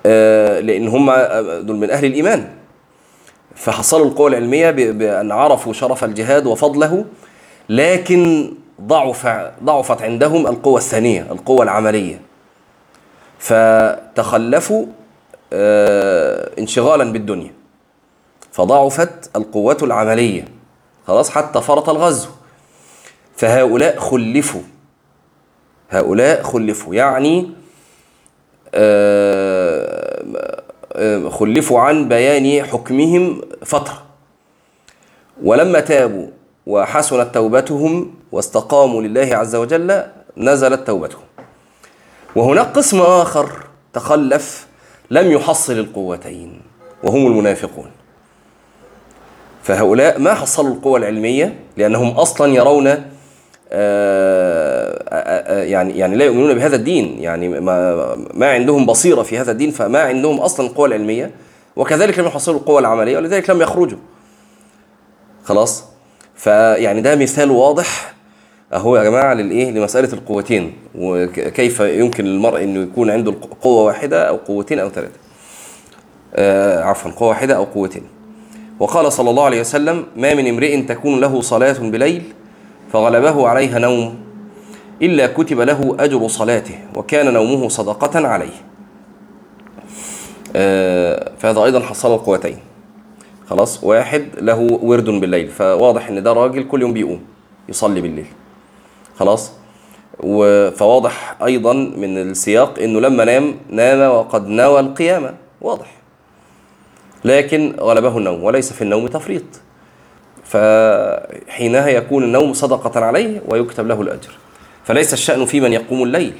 آه 0.06 0.60
لأن 0.60 0.88
هم 0.88 1.10
دول 1.66 1.76
من 1.76 1.90
أهل 1.90 2.04
الإيمان. 2.04 2.48
فحصلوا 3.54 4.06
القوة 4.06 4.28
العلمية 4.28 4.70
بأن 4.70 5.32
عرفوا 5.32 5.72
شرف 5.72 6.04
الجهاد 6.04 6.46
وفضله 6.46 7.04
لكن 7.68 8.52
ضعف 8.80 9.26
ضعفت 9.64 10.02
عندهم 10.02 10.46
القوة 10.46 10.78
الثانية 10.78 11.26
القوة 11.30 11.62
العملية. 11.62 12.20
فتخلفوا 13.38 14.86
آه 15.52 16.50
انشغالا 16.58 17.12
بالدنيا. 17.12 17.52
فضعفت 18.52 19.36
القوة 19.36 19.76
العملية. 19.82 20.44
خلاص 21.06 21.30
حتى 21.30 21.60
فرط 21.60 21.88
الغزو. 21.88 22.28
فهؤلاء 23.36 23.98
خلفوا. 23.98 24.62
هؤلاء 25.90 26.42
خلفوا. 26.42 26.94
يعني 26.94 27.50
آه 28.74 29.45
خلفوا 31.30 31.80
عن 31.80 32.08
بيان 32.08 32.64
حكمهم 32.64 33.40
فترة. 33.64 34.02
ولما 35.42 35.80
تابوا 35.80 36.26
وحسنت 36.66 37.34
توبتهم 37.34 38.14
واستقاموا 38.32 39.02
لله 39.02 39.36
عز 39.36 39.54
وجل 39.54 40.02
نزلت 40.36 40.86
توبتهم. 40.86 41.22
وهناك 42.36 42.66
قسم 42.66 43.00
آخر 43.00 43.66
تخلف 43.92 44.66
لم 45.10 45.32
يحصل 45.32 45.72
القوتين 45.72 46.60
وهم 47.02 47.26
المنافقون. 47.26 47.90
فهؤلاء 49.62 50.18
ما 50.18 50.34
حصلوا 50.34 50.74
القوة 50.74 50.98
العلمية؟ 50.98 51.58
لأنهم 51.76 52.08
أصلا 52.10 52.54
يرون 52.54 53.10
آآ 53.72 54.85
يعني 55.48 55.98
يعني 55.98 56.16
لا 56.16 56.24
يؤمنون 56.24 56.54
بهذا 56.54 56.76
الدين. 56.76 57.16
يعني 57.20 57.48
ما 57.48 58.16
ما 58.34 58.50
عندهم 58.50 58.86
بصيرة 58.86 59.22
في 59.22 59.38
هذا 59.38 59.52
الدين 59.52 59.70
فما 59.70 60.00
عندهم 60.00 60.40
أصلا 60.40 60.66
القوة 60.66 60.86
العلمية 60.86 61.30
وكذلك 61.76 62.18
لم 62.18 62.26
يحصلوا 62.26 62.58
القوة 62.58 62.78
العملية 62.78 63.16
ولذلك 63.16 63.50
لم 63.50 63.62
يخرجوا. 63.62 63.98
خلاص؟ 65.44 65.84
فيعني 66.34 67.00
ده 67.00 67.16
مثال 67.16 67.50
واضح 67.50 68.14
أهو 68.72 68.96
يا 68.96 69.04
جماعة 69.04 69.34
للإيه؟ 69.34 69.70
لمسألة 69.70 70.12
القوتين 70.12 70.72
وكيف 70.94 71.80
يمكن 71.80 72.24
للمرء 72.24 72.64
إنه 72.64 72.80
يكون 72.82 73.10
عنده 73.10 73.34
قوة 73.60 73.82
واحدة 73.82 74.28
أو 74.28 74.36
قوتين 74.36 74.78
أو 74.78 74.88
ثلاثة. 74.88 75.18
آه 76.34 76.82
عفوا 76.82 77.10
قوة 77.10 77.28
واحدة 77.28 77.56
أو 77.56 77.64
قوتين. 77.64 78.02
وقال 78.80 79.12
صلى 79.12 79.30
الله 79.30 79.44
عليه 79.44 79.60
وسلم 79.60 80.04
ما 80.16 80.34
من 80.34 80.48
امرئ 80.48 80.82
تكون 80.82 81.20
له 81.20 81.40
صلاة 81.40 81.78
بليل 81.78 82.22
فغلبه 82.92 83.48
عليها 83.48 83.78
نوم 83.78 84.25
إلا 85.02 85.26
كتب 85.26 85.60
له 85.60 85.96
أجر 86.00 86.28
صلاته 86.28 86.78
وكان 86.94 87.32
نومه 87.32 87.68
صدقة 87.68 88.28
عليه. 88.28 88.56
آه 90.56 91.32
فهذا 91.38 91.64
أيضا 91.64 91.80
حصل 91.80 92.14
القوتين. 92.14 92.58
خلاص 93.46 93.84
واحد 93.84 94.28
له 94.38 94.78
ورد 94.82 95.04
بالليل 95.04 95.48
فواضح 95.48 96.08
إن 96.08 96.22
ده 96.22 96.32
راجل 96.32 96.68
كل 96.68 96.82
يوم 96.82 96.92
بيقوم 96.92 97.20
يصلي 97.68 98.00
بالليل. 98.00 98.26
خلاص؟ 99.18 99.52
فواضح 100.76 101.36
أيضا 101.44 101.72
من 101.72 102.18
السياق 102.18 102.78
إنه 102.78 103.00
لما 103.00 103.24
نام 103.24 103.54
نام 103.70 104.10
وقد 104.10 104.48
نوى 104.48 104.80
القيامه 104.80 105.34
واضح. 105.60 105.92
لكن 107.24 107.76
غلبه 107.80 108.18
النوم 108.18 108.44
وليس 108.44 108.72
في 108.72 108.82
النوم 108.82 109.06
تفريط. 109.06 109.42
فحينها 110.44 111.88
يكون 111.88 112.24
النوم 112.24 112.52
صدقة 112.52 113.00
عليه 113.00 113.42
ويكتب 113.48 113.86
له 113.86 114.00
الأجر. 114.00 114.30
فليس 114.86 115.12
الشأن 115.12 115.44
في 115.44 115.60
من 115.60 115.72
يقوم 115.72 116.02
الليل. 116.02 116.32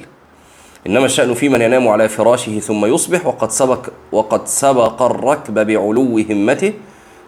إنما 0.87 1.05
الشأن 1.05 1.33
في 1.33 1.49
من 1.49 1.61
ينام 1.61 1.87
على 1.87 2.09
فراشه 2.09 2.59
ثم 2.59 2.85
يصبح 2.85 3.25
وقد 3.25 3.51
سبق 3.51 3.87
وقد 4.11 4.47
سبق 4.47 5.01
الركب 5.01 5.53
بعلو 5.67 6.17
همته 6.29 6.73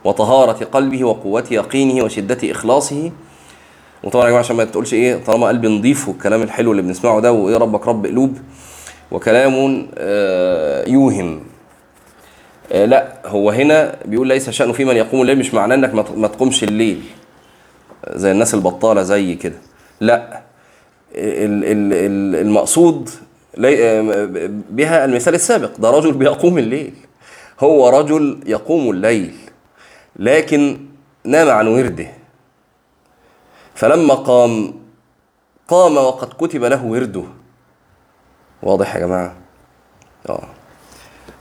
وطهارة 0.04 0.66
قلبه 0.66 1.04
وقوة 1.04 1.44
يقينه 1.52 2.04
وشدة 2.04 2.52
إخلاصه. 2.52 3.12
وطبعا 4.04 4.24
يا 4.24 4.30
جماعة 4.30 4.40
عشان 4.44 4.56
ما 4.56 4.64
تقولش 4.64 4.94
إيه 4.94 5.24
طالما 5.26 5.48
قلبي 5.48 5.68
نضيف 5.68 6.10
والكلام 6.10 6.42
الحلو 6.42 6.72
اللي 6.72 6.82
بنسمعه 6.82 7.20
ده 7.20 7.32
وإيه 7.32 7.58
ربك 7.58 7.88
رب 7.88 8.06
قلوب 8.06 8.38
وكلام 9.12 9.88
آه 9.98 10.90
يوهم. 10.90 11.44
آه 12.72 12.86
لا 12.86 13.14
هو 13.26 13.50
هنا 13.50 13.96
بيقول 14.06 14.28
ليس 14.28 14.50
شأنه 14.50 14.74
في 14.74 14.86
من 14.86 14.96
يقوم 14.96 15.22
الليل 15.22 15.40
مش 15.40 15.54
معناه 15.54 15.76
إنك 15.76 15.94
ما 16.18 16.28
تقومش 16.28 16.64
الليل 16.64 17.02
زي 18.10 18.32
الناس 18.32 18.54
البطالة 18.54 19.02
زي 19.04 19.36
كده. 19.36 19.58
لا 20.02 20.42
المقصود 21.16 23.10
بها 24.70 25.06
المثال 25.06 25.36
السابق. 25.36 25.78
ده 25.78 25.90
رجل 25.90 26.14
بيقوم 26.14 26.58
الليل. 26.58 26.94
هو 27.60 27.90
رجل 27.90 28.40
يقوم 28.46 28.90
الليل 28.92 29.34
لكن 30.16 30.80
نام 31.24 31.50
عن 31.50 31.68
ورده. 31.68 32.08
فلما 33.76 34.14
قام 34.14 34.74
قام 35.68 35.98
وقد 35.98 36.34
كتب 36.34 36.64
له 36.64 36.86
ورده. 36.86 37.24
واضح 38.64 38.96
يا 38.96 39.00
جماعة؟ 39.00 39.36
آه. 40.30 40.48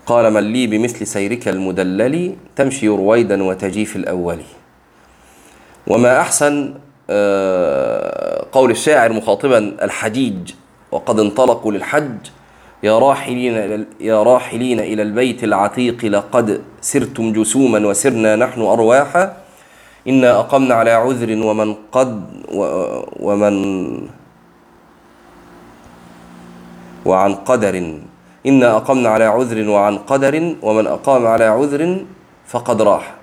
قال 0.06 0.32
من 0.32 0.42
لي 0.52 0.66
بمثل 0.66 1.06
سيرك 1.06 1.48
المدلل 1.48 2.36
تمشي 2.56 2.88
رويدا 2.88 3.42
وتجي 3.42 3.84
في 3.86 3.96
الأول. 3.96 4.38
وما 5.86 6.20
أحسن 6.20 6.74
قول 8.52 8.70
الشاعر 8.70 9.12
مخاطبا 9.12 9.58
الحجيج 9.82 10.52
وقد 10.92 11.20
انطلقوا 11.20 11.72
للحج 11.72 12.18
يا 12.82 12.98
راحلين 12.98 13.86
يا 14.00 14.22
راحلين 14.22 14.80
إلى 14.80 15.02
البيت 15.02 15.44
العتيق 15.44 16.04
لقد 16.04 16.62
سرتم 16.80 17.32
جسوما 17.32 17.86
وسرنا 17.86 18.36
نحن 18.36 18.60
أرواحا 18.62 19.36
إنا 20.08 20.40
أقمنا 20.40 20.74
على 20.74 20.90
عذر 20.90 21.46
ومن 21.46 21.74
قد 21.92 22.22
ومن 23.20 23.54
وعن 27.04 27.34
قدر 27.34 27.98
إنا 28.46 28.76
أقمنا 28.76 29.08
على 29.08 29.24
عذر 29.24 29.68
وعن 29.68 29.98
قدر 29.98 30.54
ومن 30.62 30.86
أقام 30.86 31.26
على 31.26 31.44
عذر 31.44 32.04
فقد 32.46 32.82
راح. 32.82 33.14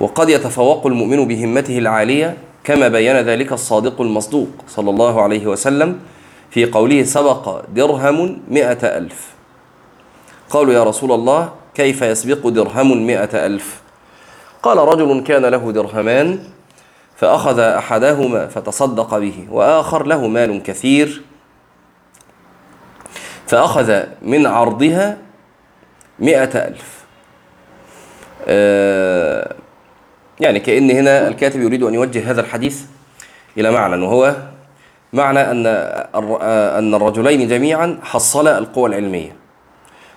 وقد 0.00 0.28
يتفوق 0.28 0.86
المؤمن 0.86 1.28
بهمته 1.28 1.78
العالية 1.78 2.36
كما 2.64 2.88
بين 2.88 3.16
ذلك 3.16 3.52
الصادق 3.52 4.00
المصدوق 4.00 4.48
صلى 4.68 4.90
الله 4.90 5.22
عليه 5.22 5.46
وسلم 5.46 6.00
في 6.50 6.64
قوله 6.66 7.02
سبق 7.02 7.60
درهم 7.68 8.42
مئة 8.48 8.98
ألف. 8.98 9.30
قالوا 10.50 10.74
يا 10.74 10.84
رسول 10.84 11.12
الله 11.12 11.52
كيف 11.74 12.02
يسبق 12.02 12.48
درهم 12.48 13.06
مئة 13.06 13.46
ألف؟ 13.46 13.80
قال 14.62 14.78
رجل 14.78 15.22
كان 15.22 15.44
له 15.44 15.72
درهمان 15.72 16.38
فأخذ 17.16 17.58
أحدهما 17.58 18.46
فتصدق 18.46 19.18
به 19.18 19.46
وآخر 19.50 20.06
له 20.06 20.26
مال 20.26 20.62
كثير 20.62 21.22
فأخذ 23.46 24.02
من 24.22 24.46
عرضها 24.46 25.18
مئة 26.18 26.58
ألف. 26.68 27.04
آه، 28.46 29.54
يعني 30.42 30.60
كأن 30.60 30.90
هنا 30.90 31.28
الكاتب 31.28 31.60
يريد 31.60 31.82
أن 31.82 31.94
يوجه 31.94 32.30
هذا 32.30 32.40
الحديث 32.40 32.82
إلى 33.58 33.70
معنى 33.70 34.04
وهو 34.04 34.36
معنى 35.12 35.40
أن 35.50 35.66
أن 36.78 36.94
الرجلين 36.94 37.48
جميعا 37.48 37.98
حصلا 38.02 38.58
القوى 38.58 38.88
العلمية. 38.88 39.36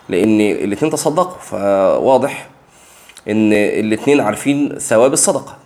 لأن 0.09 0.41
الاثنين 0.41 0.91
تصدقوا 0.91 1.39
فواضح 1.39 2.49
أن 3.29 3.53
الاثنين 3.53 4.21
عارفين 4.21 4.79
ثواب 4.79 5.13
الصدقة 5.13 5.57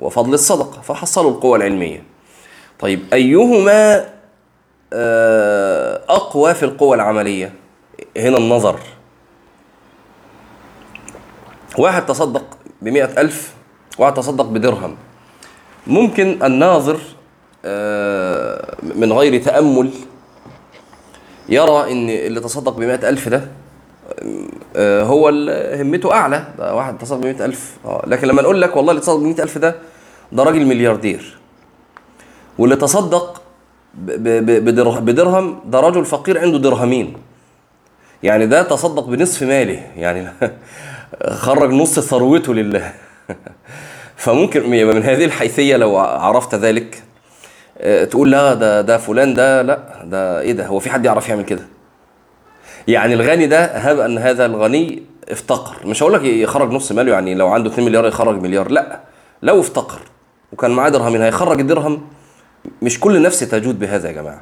وفضل 0.00 0.34
الصدقة 0.34 0.80
فحصلوا 0.80 1.30
القوى 1.30 1.58
العلمية. 1.58 2.02
طيب 2.78 3.02
أيهما 3.12 4.08
آه، 4.92 6.02
أقوى 6.08 6.54
في 6.54 6.62
القوى 6.62 6.96
العملية؟ 6.96 7.52
هنا 8.16 8.38
النظر. 8.38 8.80
واحد 11.78 12.06
تصدق 12.06 12.58
بمئة 12.82 13.20
ألف 13.20 13.57
واحد 13.98 14.14
تصدق 14.14 14.44
بدرهم. 14.44 14.96
ممكن 15.86 16.38
الناظر 16.44 16.98
آه، 17.64 18.74
من 18.82 19.12
غير 19.12 19.42
تأمل 19.42 19.90
يرى 21.48 21.92
إن 21.92 22.10
اللي 22.10 22.40
تصدق 22.40 22.72
بمئة 22.76 23.08
ألف 23.08 23.28
ده 23.28 23.48
آه، 24.76 25.02
هو 25.02 25.28
همته 25.80 26.12
أعلى. 26.12 26.44
ده 26.58 26.74
واحد 26.74 26.98
تصدق 26.98 27.16
بمئة 27.20 27.44
ألف. 27.44 27.76
آه، 27.84 28.04
لكن 28.06 28.28
لما 28.28 28.42
نقول 28.42 28.62
لك 28.62 28.76
والله 28.76 28.90
اللي 28.90 29.02
تصدق 29.02 29.16
بمئة 29.16 29.42
ألف 29.42 29.58
ده 29.58 29.74
ده 30.32 30.42
راجل 30.42 30.66
ملياردير. 30.66 31.38
واللي 32.58 32.76
تصدق 32.76 33.42
ب- 33.94 34.10
ب- 34.28 34.64
بدره- 34.64 34.98
بدرهم 35.00 35.60
ده 35.66 35.80
رجل 35.80 36.04
فقير 36.04 36.38
عنده 36.38 36.58
درهمين. 36.58 37.16
يعني 38.22 38.46
ده 38.46 38.62
تصدق 38.62 39.04
بنصف 39.06 39.42
ماله. 39.42 39.86
يعني 39.96 40.28
خرج 41.44 41.70
نص 41.72 42.00
ثروته 42.00 42.54
لله. 42.54 42.92
فممكن 44.18 44.70
من 44.70 45.02
هذه 45.02 45.24
الحيثية 45.24 45.76
لو 45.76 45.96
عرفت 45.98 46.54
ذلك 46.54 47.02
آه، 47.78 48.04
تقول 48.04 48.30
لا 48.30 48.54
ده 48.54 48.80
ده 48.80 48.98
فلان 48.98 49.34
ده 49.34 49.62
لا 49.62 49.78
ده 50.04 50.40
إيه 50.40 50.52
ده؟ 50.52 50.66
هو 50.66 50.78
في 50.78 50.90
حد 50.90 51.04
يعرف 51.04 51.28
يعمل 51.28 51.44
كده؟ 51.44 51.62
يعني 52.88 53.14
الغني 53.14 53.46
ده 53.46 53.64
هب 53.64 54.00
أن 54.00 54.18
هذا 54.18 54.46
الغني 54.46 55.02
افتقر. 55.28 55.86
مش 55.86 56.02
هقول 56.02 56.12
لك 56.12 56.22
يخرج 56.24 56.72
نص 56.72 56.92
ماله 56.92 57.12
يعني 57.12 57.34
لو 57.34 57.48
عنده 57.48 57.70
2 57.70 57.86
مليار 57.88 58.06
يخرج 58.06 58.42
مليار 58.42 58.70
لا. 58.70 59.00
لو 59.42 59.60
افتقر 59.60 59.98
وكان 60.52 60.70
معاه 60.70 60.88
درهمين 60.88 61.22
هيخرج 61.22 61.60
الدرهم؟ 61.60 62.02
مش 62.82 63.00
كل 63.00 63.22
نفس 63.22 63.40
تجود 63.40 63.78
بهذا 63.78 64.08
يا 64.08 64.12
جماعة. 64.12 64.40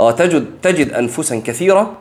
آه 0.00 0.10
تجد 0.12 0.46
تجد 0.62 0.92
انفسا 0.92 1.42
كثيرة 1.46 1.92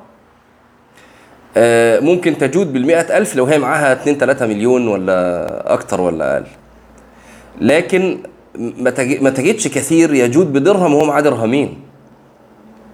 آه، 1.57 1.99
ممكن 1.99 2.37
تجود 2.37 2.73
بالمئة 2.73 3.17
ألف 3.17 3.35
لو 3.35 3.45
هي 3.45 3.57
معاها 3.59 3.93
2 3.93 4.17
3 4.17 4.45
مليون 4.47 4.87
ولا 4.87 5.73
أكتر 5.73 6.01
ولا 6.01 6.33
أقل. 6.33 6.45
لكن 7.61 8.17
ما 8.55 8.89
تج- 8.89 9.21
ما 9.21 9.29
تجدش 9.29 9.67
كثير 9.67 10.13
يجود 10.13 10.53
بدرهم 10.53 10.93
وهو 10.93 11.05
معاه 11.05 11.21
درهمين. 11.21 11.79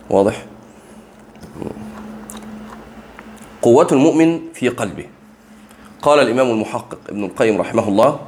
واضح؟ 0.09 0.45
قوة 3.61 3.87
المؤمن 3.91 4.39
في 4.53 4.69
قلبه. 4.69 5.05
قال 6.01 6.19
الإمام 6.19 6.49
المحقق 6.51 6.97
ابن 7.09 7.23
القيم 7.23 7.61
رحمه 7.61 7.87
الله 7.87 8.19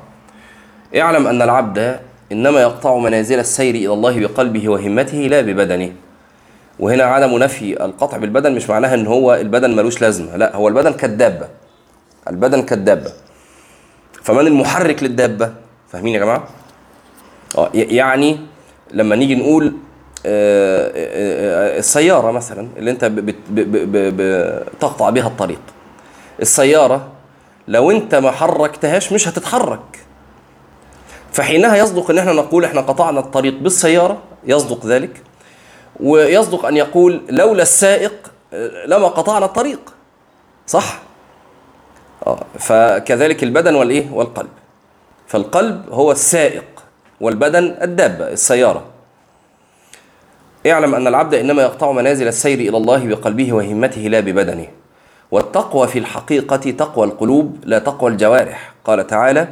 اعلم 0.98 1.28
أن 1.28 1.42
العبد 1.42 2.00
إنما 2.32 2.62
يقطع 2.62 2.98
منازل 2.98 3.40
السير 3.40 3.76
إلى 3.76 3.94
الله 3.94 4.20
بقلبه 4.20 4.70
وهمته 4.70 5.18
لا 5.18 5.42
ببدنه. 5.42 5.92
وهنا 6.80 7.04
عدم 7.04 7.38
نفي 7.38 7.86
القطع 7.86 8.18
بالبدن 8.18 8.56
مش 8.56 8.70
معناها 8.70 8.94
إن 8.96 9.08
هو 9.08 9.34
البدن 9.36 9.76
ملوش 9.76 10.02
لازمة. 10.02 10.36
لا 10.38 10.56
هو 10.56 10.68
البدن 10.68 10.94
كالدابه 10.94 11.48
البدن 12.28 12.62
كالدابه 12.62 13.12
فمن 14.24 14.48
المحرك 14.48 15.04
للدابة؟ 15.04 15.54
فاهمين 15.92 16.14
يا 16.14 16.20
جماعة؟ 16.20 16.48
آه 17.58 17.70
يعني 17.74 18.40
لما 18.92 19.16
نيجي 19.16 19.36
نقول 19.36 19.74
آه، 20.26 20.88
آه، 20.88 21.76
آه، 21.76 21.80
السيارة 21.80 22.32
مثلا 22.32 22.68
اللي 22.78 22.92
أنت 22.92 23.06
بتقطع 24.76 25.10
بها 25.10 25.28
الطريق 25.28 25.62
السيارة 26.42 27.08
لو 27.68 27.92
أنت 27.92 28.16
ما 28.16 28.32
حركتهاش 28.32 29.14
مش 29.14 29.28
هتتحرك. 29.28 30.00
فحينها 31.32 31.76
يصدق 31.76 32.12
إن 32.12 32.18
إحنا 32.18 32.34
نقول 32.34 32.66
إحنا 32.66 32.82
قطعنا 32.82 33.20
الطريق 33.20 33.54
بالسيارة 33.60 34.22
يصدق 34.44 34.86
ذلك 34.86 35.22
ويصدق 36.00 36.66
أن 36.66 36.78
يقول 36.78 37.22
لولا 37.30 37.62
السائق 37.62 38.32
لما 38.86 39.08
قطعنا 39.08 39.46
الطريق. 39.46 39.94
صح؟ 40.68 41.00
فكذلك 42.60 43.44
البدن 43.44 43.76
والإيه؟ 43.76 44.12
والقلب. 44.12 44.50
فالقلب 45.32 45.90
هو 45.90 46.12
السائق 46.12 46.64
والبدن 47.22 47.78
الدابة 47.82 48.28
السيارة. 48.28 48.84
اعلم 50.68 50.96
أن 50.96 51.08
العبد 51.08 51.34
إنما 51.34 51.62
يقطع 51.62 51.92
منازل 51.92 52.28
السير 52.28 52.60
إلى 52.60 52.78
الله 52.78 53.08
بقلبه 53.08 53.54
وهمته 53.54 54.02
لا 54.02 54.20
ببدنه. 54.20 54.68
والتقوى 55.32 55.88
في 55.88 56.00
الحقيقة 56.00 56.72
تقوى 56.72 57.08
القلوب 57.08 57.58
لا 57.64 57.80
تقوى 57.80 58.12
الجوارح. 58.12 58.74
قال 58.86 59.08
تعالى 59.08 59.48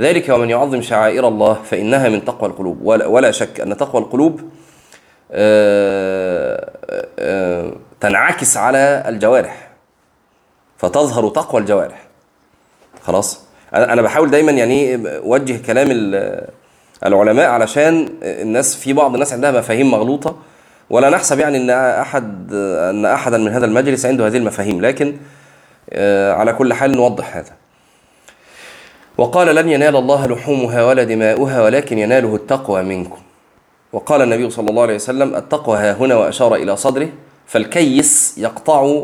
ذلك 0.00 0.28
ومن 0.28 0.50
يعظم 0.50 0.82
شعائر 0.82 1.28
الله 1.28 1.54
فإنها 1.54 2.08
من 2.08 2.24
تقوى 2.24 2.50
القلوب. 2.50 2.78
ولا, 2.82 3.30
شك 3.30 3.60
أن 3.60 3.76
تقوى 3.76 4.02
القلوب 4.02 4.40
آه، 5.32 6.70
آه، 7.18 7.72
تنعكس 8.00 8.56
على 8.56 9.04
الجوارح. 9.08 9.70
فتظهر 10.78 11.28
تقوى 11.28 11.60
الجوارح. 11.60 12.06
خلاص؟ 13.02 13.45
أنا 13.76 14.02
بحاول 14.02 14.30
دايما 14.30 14.52
يعني 14.52 14.74
إيه 14.80 15.18
أوجه 15.18 15.60
كلام 15.66 15.86
ال- 15.90 16.46
العلماء 17.06 17.48
علشان 17.48 18.08
الناس 18.22 18.76
في 18.76 18.92
بعض 18.92 19.12
الناس 19.14 19.32
عندها 19.32 19.50
مفاهيم 19.50 19.90
مغلوطة. 19.90 20.36
ولا 20.90 21.10
نحسب 21.10 21.38
يعني 21.38 21.58
إن 21.58 21.70
احد 21.70 22.52
إن 22.90 23.06
احدا 23.06 23.38
من 23.38 23.48
هذا 23.52 23.66
المجلس 23.66 24.06
عنده 24.06 24.26
هذه 24.26 24.36
المفاهيم. 24.36 24.80
لكن 24.80 25.16
آه، 25.90 26.32
على 26.32 26.52
كل 26.52 26.74
حال 26.74 26.96
نوضح 26.96 27.36
هذا. 27.36 27.52
وقال 29.18 29.54
لن 29.54 29.68
ينال 29.68 29.96
الله 29.96 30.26
لحومها 30.26 30.84
ولا 30.84 31.04
دماؤها 31.04 31.62
ولكن 31.62 31.98
يناله 31.98 32.34
التقوى 32.34 32.82
منكم. 32.82 33.18
وقال 33.92 34.22
النبي 34.22 34.50
صلى 34.50 34.70
الله 34.70 34.82
عليه 34.82 34.94
وسلم 34.94 35.34
التقوى 35.36 35.78
ها 35.78 35.92
هنا 35.92 36.14
وأشار 36.16 36.54
إلى 36.54 36.76
صدره 36.76 37.08
فالكيس 37.46 38.34
يقطع 38.38 39.02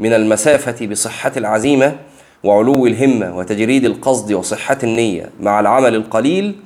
من 0.00 0.12
المسافة 0.12 0.86
بصحة 0.86 1.32
العزيمة 1.36 1.96
وعلو 2.44 2.86
الهمة 2.86 3.36
وتجريد 3.36 3.84
القصد 3.84 4.32
وصحة 4.32 4.78
النية 4.82 5.30
مع 5.40 5.60
العمل 5.60 5.94
القليل 5.94 6.56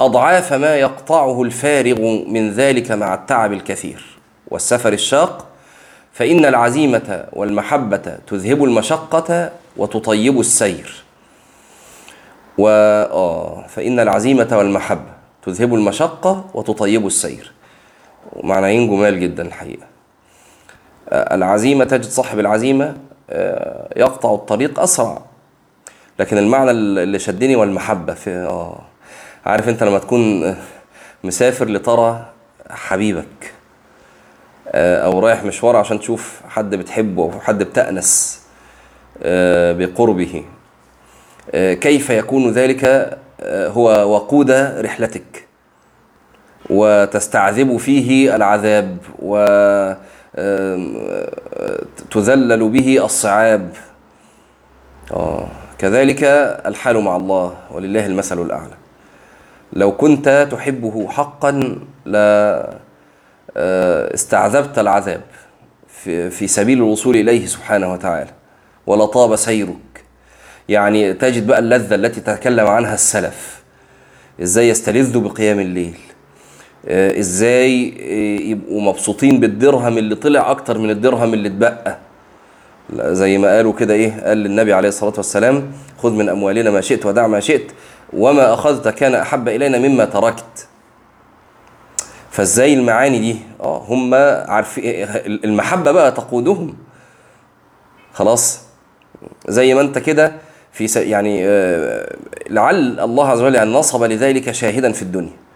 أضعاف 0.00 0.52
ما 0.52 0.76
يقطعه 0.76 1.42
الفارغ 1.42 2.00
من 2.28 2.50
ذلك 2.50 2.90
مع 2.90 3.14
التعب 3.14 3.52
الكثير. 3.52 4.18
والسفر 4.48 4.92
الشاق 4.92 5.46
فإن 6.12 6.44
العزيمة 6.44 7.24
والمحبة 7.32 8.18
تذهب 8.26 8.64
المشقة 8.64 9.50
وتطيب 9.76 10.40
السير. 10.40 11.02
و 12.58 12.68
آه 12.68 13.64
فإن 13.68 14.00
العزيمة 14.00 14.48
والمحبة 14.52 15.18
تذهب 15.42 15.74
المشقة 15.74 16.44
وتطيب 16.54 17.06
السير. 17.06 17.52
ومعنيين 18.32 18.90
جمال 18.90 19.20
جدا 19.20 19.46
الحقيقة. 19.46 19.86
آه، 21.08 21.34
العزيمة 21.34 21.84
تجد 21.84 22.04
صاحب 22.04 22.38
العزيمة 22.38 22.96
يقطع 23.96 24.34
الطريق 24.34 24.80
أسرع. 24.80 25.22
لكن 26.18 26.38
المعنى 26.38 26.70
اللي 26.70 27.18
شدني 27.18 27.56
والمحبة 27.56 28.14
في 28.14 28.30
آه 28.30 28.80
عارف 29.46 29.68
أنت 29.68 29.82
لما 29.82 29.98
تكون 29.98 30.44
آه، 30.44 30.56
مسافر 31.24 31.68
لترى 31.68 32.26
حبيبك 32.70 33.52
آه، 34.68 35.04
أو 35.04 35.18
رايح 35.20 35.44
مشوار 35.44 35.76
عشان 35.76 36.00
تشوف 36.00 36.40
حد 36.48 36.74
بتحبه 36.74 37.22
أو 37.22 37.40
حد 37.40 37.62
بتأنس 37.62 38.40
آه، 39.22 39.72
بقربه 39.72 40.44
آه، 41.54 41.74
كيف 41.74 42.10
يكون 42.10 42.50
ذلك 42.50 42.84
آه، 43.40 43.68
هو 43.68 44.14
وقود 44.14 44.50
رحلتك؟ 44.50 45.48
وتستعذب 46.70 47.76
فيه 47.76 48.36
العذاب 48.36 48.98
وتذلل 52.10 52.68
به 52.68 53.04
الصعاب. 53.04 53.70
آه، 55.12 55.48
كذلك 55.78 56.24
الحال 56.66 57.00
مع 57.00 57.16
الله 57.16 57.54
ولله 57.70 58.06
المثل 58.06 58.42
الأعلى. 58.42 58.74
لو 59.72 59.92
كنت 59.92 60.48
تحبه 60.50 61.08
حقا 61.08 61.78
لا 62.04 62.70
آه، 63.56 64.14
استعذبت 64.14 64.78
العذاب 64.78 65.20
في 65.88 66.30
في 66.30 66.46
سبيل 66.46 66.78
الوصول 66.78 67.16
إليه 67.16 67.46
سبحانه 67.46 67.92
وتعالى. 67.92 68.30
ولطاب 68.86 69.36
سيرك. 69.36 70.04
يعني 70.68 71.12
تجد 71.12 71.46
بقى 71.46 71.58
اللذة 71.58 71.94
التي 71.94 72.20
تكلم 72.20 72.66
عنها 72.66 72.94
السلف. 72.94 73.62
إزاي 74.42 74.68
يستلذوا 74.68 75.22
بقيام 75.22 75.60
الليل؟ 75.60 75.98
إزاي 76.88 77.94
آه، 78.00 78.40
يبقوا 78.42 78.80
مبسوطين 78.80 79.40
بالدرهم 79.40 79.98
اللي 79.98 80.14
طلع 80.14 80.50
أكتر 80.50 80.78
من 80.78 80.90
الدرهم 80.90 81.34
اللي 81.34 81.48
اتبقى. 81.48 81.98
زي 82.96 83.38
ما 83.38 83.56
قالوا 83.56 83.72
كده 83.72 83.94
إيه 83.94 84.20
قال 84.24 84.38
للنبي 84.38 84.72
عليه 84.72 84.88
الصلاة 84.88 85.12
والسلام 85.16 85.72
خذ 85.98 86.12
من 86.12 86.28
أموالنا 86.28 86.70
ما 86.70 86.80
شئت 86.80 87.06
ودع 87.06 87.26
ما 87.26 87.40
شئت 87.40 87.72
وما 88.12 88.54
أخذت 88.54 88.88
كان 88.88 89.14
أحب 89.14 89.48
إلينا 89.48 89.78
مما 89.78 90.04
تركت. 90.04 90.68
فإزاي 92.30 92.74
المعاني 92.74 93.18
دي؟ 93.18 93.36
آه 93.60 93.78
هم 93.78 94.14
عارفين 94.48 94.84
المحبة 95.44 95.92
بقى 95.92 96.12
تقودهم. 96.12 96.76
خلاص 98.12 98.60
زي 99.48 99.74
ما 99.74 99.80
أنت 99.80 99.98
كده 99.98 100.32
في. 100.72 100.86
يعني 101.10 101.40
آه، 101.46 102.16
لعل 102.50 103.00
الله 103.00 103.28
عز 103.28 103.40
وجل 103.42 103.54
يعني 103.54 103.70
نصب 103.70 104.02
لذلك 104.04 104.50
شاهدا 104.50 104.92
في 104.92 105.02
الدنيا. 105.02 105.47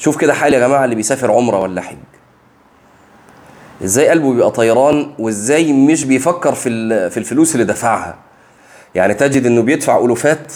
شوف 0.00 0.16
كده 0.16 0.34
حال 0.34 0.54
يا 0.54 0.58
جماعة 0.58 0.84
اللي 0.84 0.94
بيسافر 0.94 1.30
عمرة 1.32 1.58
ولا 1.58 1.80
حج. 1.80 1.96
إزاي 3.84 4.08
قلبه 4.08 4.32
بيبقى 4.32 4.50
طيران 4.50 5.14
وإزاي 5.18 5.72
مش 5.72 6.04
بيفكر 6.04 6.54
في 6.54 7.10
في 7.10 7.16
الفلوس 7.16 7.54
اللي 7.54 7.64
دفعها. 7.64 8.18
يعني 8.94 9.14
تجد 9.14 9.46
إنه 9.46 9.62
بيدفع 9.62 9.98
ألوفات 9.98 10.52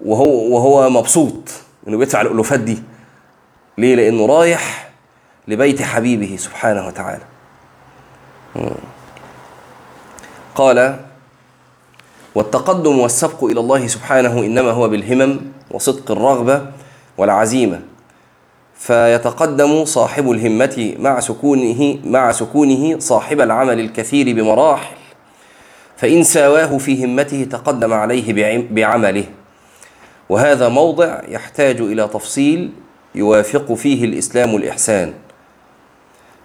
وهو 0.00 0.54
وهو 0.54 0.90
مبسوط 0.90 1.50
إنه 1.88 1.98
بيدفع 1.98 2.20
الألوفات 2.20 2.60
دي. 2.60 2.82
ليه؟ 3.78 3.94
لأنه 3.94 4.26
رايح 4.26 4.90
لبيت 5.48 5.82
حبيبه 5.82 6.36
سبحانه 6.36 6.86
وتعالى. 6.86 7.22
قال 10.54 11.00
والتقدم 12.34 12.98
والسبق 12.98 13.44
إلى 13.44 13.60
الله 13.60 13.86
سبحانه 13.86 14.38
إنما 14.40 14.70
هو 14.70 14.88
بالهمم 14.88 15.40
وصدق 15.70 16.10
الرغبة 16.10 16.66
والعزيمة 17.18 17.80
فيتقدم 18.80 19.84
صاحب 19.84 20.30
الهمة 20.30 20.94
مع 20.98 21.20
سكونه 21.20 21.98
مع 22.04 22.32
سكونه 22.32 22.98
صاحب 22.98 23.40
العمل 23.40 23.80
الكثير 23.80 24.36
بمراحل. 24.36 24.96
فإن 25.96 26.22
ساواه 26.22 26.78
في 26.78 27.04
همته 27.04 27.44
تقدم 27.44 27.92
عليه 27.92 28.32
بعم- 28.32 28.66
بعمله. 28.70 29.24
وهذا 30.28 30.68
موضع 30.68 31.20
يحتاج 31.28 31.80
إلى 31.80 32.08
تفصيل 32.08 32.70
يوافق 33.14 33.72
فيه 33.72 34.04
الإسلام 34.04 34.56
الإحسان. 34.56 35.12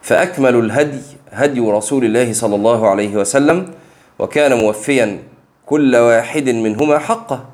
فأكمل 0.02 0.56
الهدي 0.56 1.00
هدي 1.32 1.60
رسول 1.60 2.06
الله 2.06 2.34
صلى 2.34 2.56
الله 2.56 2.90
عليه 2.90 3.16
وسلم 3.16 3.72
وكان 4.20 4.54
موفيا 4.58 5.20
كل 5.66 5.96
واحد 5.96 6.50
منهما 6.50 7.00
حقه. 7.00 7.46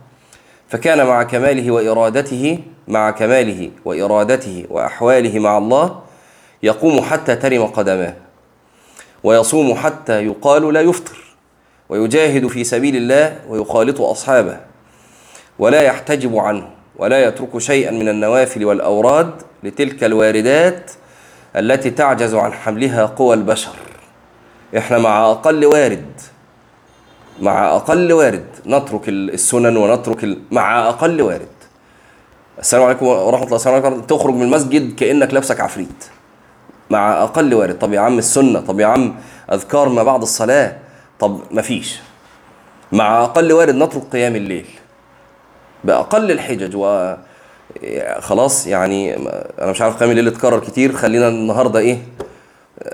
فكان 0.69 1.05
مع 1.07 1.23
كماله 1.23 1.71
وإرادته 1.71 2.59
مع 2.87 3.11
كماله 3.11 3.71
وإرادته 3.85 4.65
وأحواله 4.69 5.39
مع 5.39 5.57
الله 5.57 6.01
يقوم 6.63 7.01
حتى 7.01 7.35
ترم 7.35 7.65
قدماه 7.65 8.13
ويصوم 9.23 9.75
حتى 9.75 10.25
يقال 10.25 10.73
لا 10.73 10.81
يفطر 10.81 11.17
ويجاهد 11.89 12.47
في 12.47 12.63
سبيل 12.63 12.95
الله 12.95 13.39
ويخالط 13.49 14.01
أصحابه 14.01 14.59
ولا 15.59 15.81
يحتجب 15.81 16.37
عنه 16.37 16.69
ولا 16.95 17.23
يترك 17.27 17.57
شيئا 17.57 17.91
من 17.91 18.09
النوافل 18.09 18.65
والأوراد 18.65 19.31
لتلك 19.63 20.03
الواردات 20.03 20.91
التي 21.55 21.89
تعجز 21.89 22.33
عن 22.35 22.53
حملها 22.53 23.05
قوى 23.05 23.33
البشر 23.35 23.75
إحنا 24.77 24.97
مع 24.97 25.31
أقل 25.31 25.65
وارد 25.65 26.21
مع 27.41 27.75
أقل 27.75 28.13
وارد 28.13 28.45
نترك 28.65 29.09
السنن 29.09 29.77
ونترك. 29.77 30.37
مع 30.51 30.89
أقل 30.89 31.21
وارد 31.21 31.47
السلام 32.59 32.83
عليكم 32.83 33.05
ورحمة 33.07 33.45
الله 33.45 33.55
السلام 33.55 33.75
عليكم 33.85 34.01
تخرج 34.01 34.33
من 34.33 34.41
المسجد 34.41 34.95
كأنك 34.95 35.33
لابسك 35.33 35.59
عفريت. 35.59 36.05
مع 36.89 37.23
أقل 37.23 37.53
وارد. 37.53 37.79
طب 37.79 37.93
يا 37.93 37.99
عم 37.99 38.17
السنة. 38.17 38.59
طب 38.59 38.79
يا 38.79 38.85
عم 38.85 39.15
أذكار 39.51 39.89
ما 39.89 40.03
بعد 40.03 40.21
الصلاة. 40.21 40.77
طب 41.19 41.39
مفيش 41.51 41.99
مع 42.91 43.23
أقل 43.23 43.53
وارد 43.53 43.75
نترك 43.75 44.03
قيام 44.13 44.35
الليل. 44.35 44.65
بأقل 45.83 46.31
الحجج 46.31 46.75
و 46.75 47.13
خلاص 48.19 48.67
يعني 48.67 49.15
أنا 49.61 49.71
مش 49.71 49.81
عارف 49.81 49.97
قيام 49.97 50.11
الليل 50.11 50.27
اتكرر 50.27 50.59
كتير. 50.59 50.93
خلينا 50.93 51.27
النهاردة 51.27 51.79
إيه؟ 51.79 51.97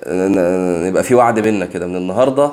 ن- 0.07 0.87
نبقى 0.87 1.03
في 1.03 1.15
وعد 1.15 1.39
بينا 1.39 1.65
كده. 1.65 1.87
من 1.87 1.95
النهارده 1.95 2.51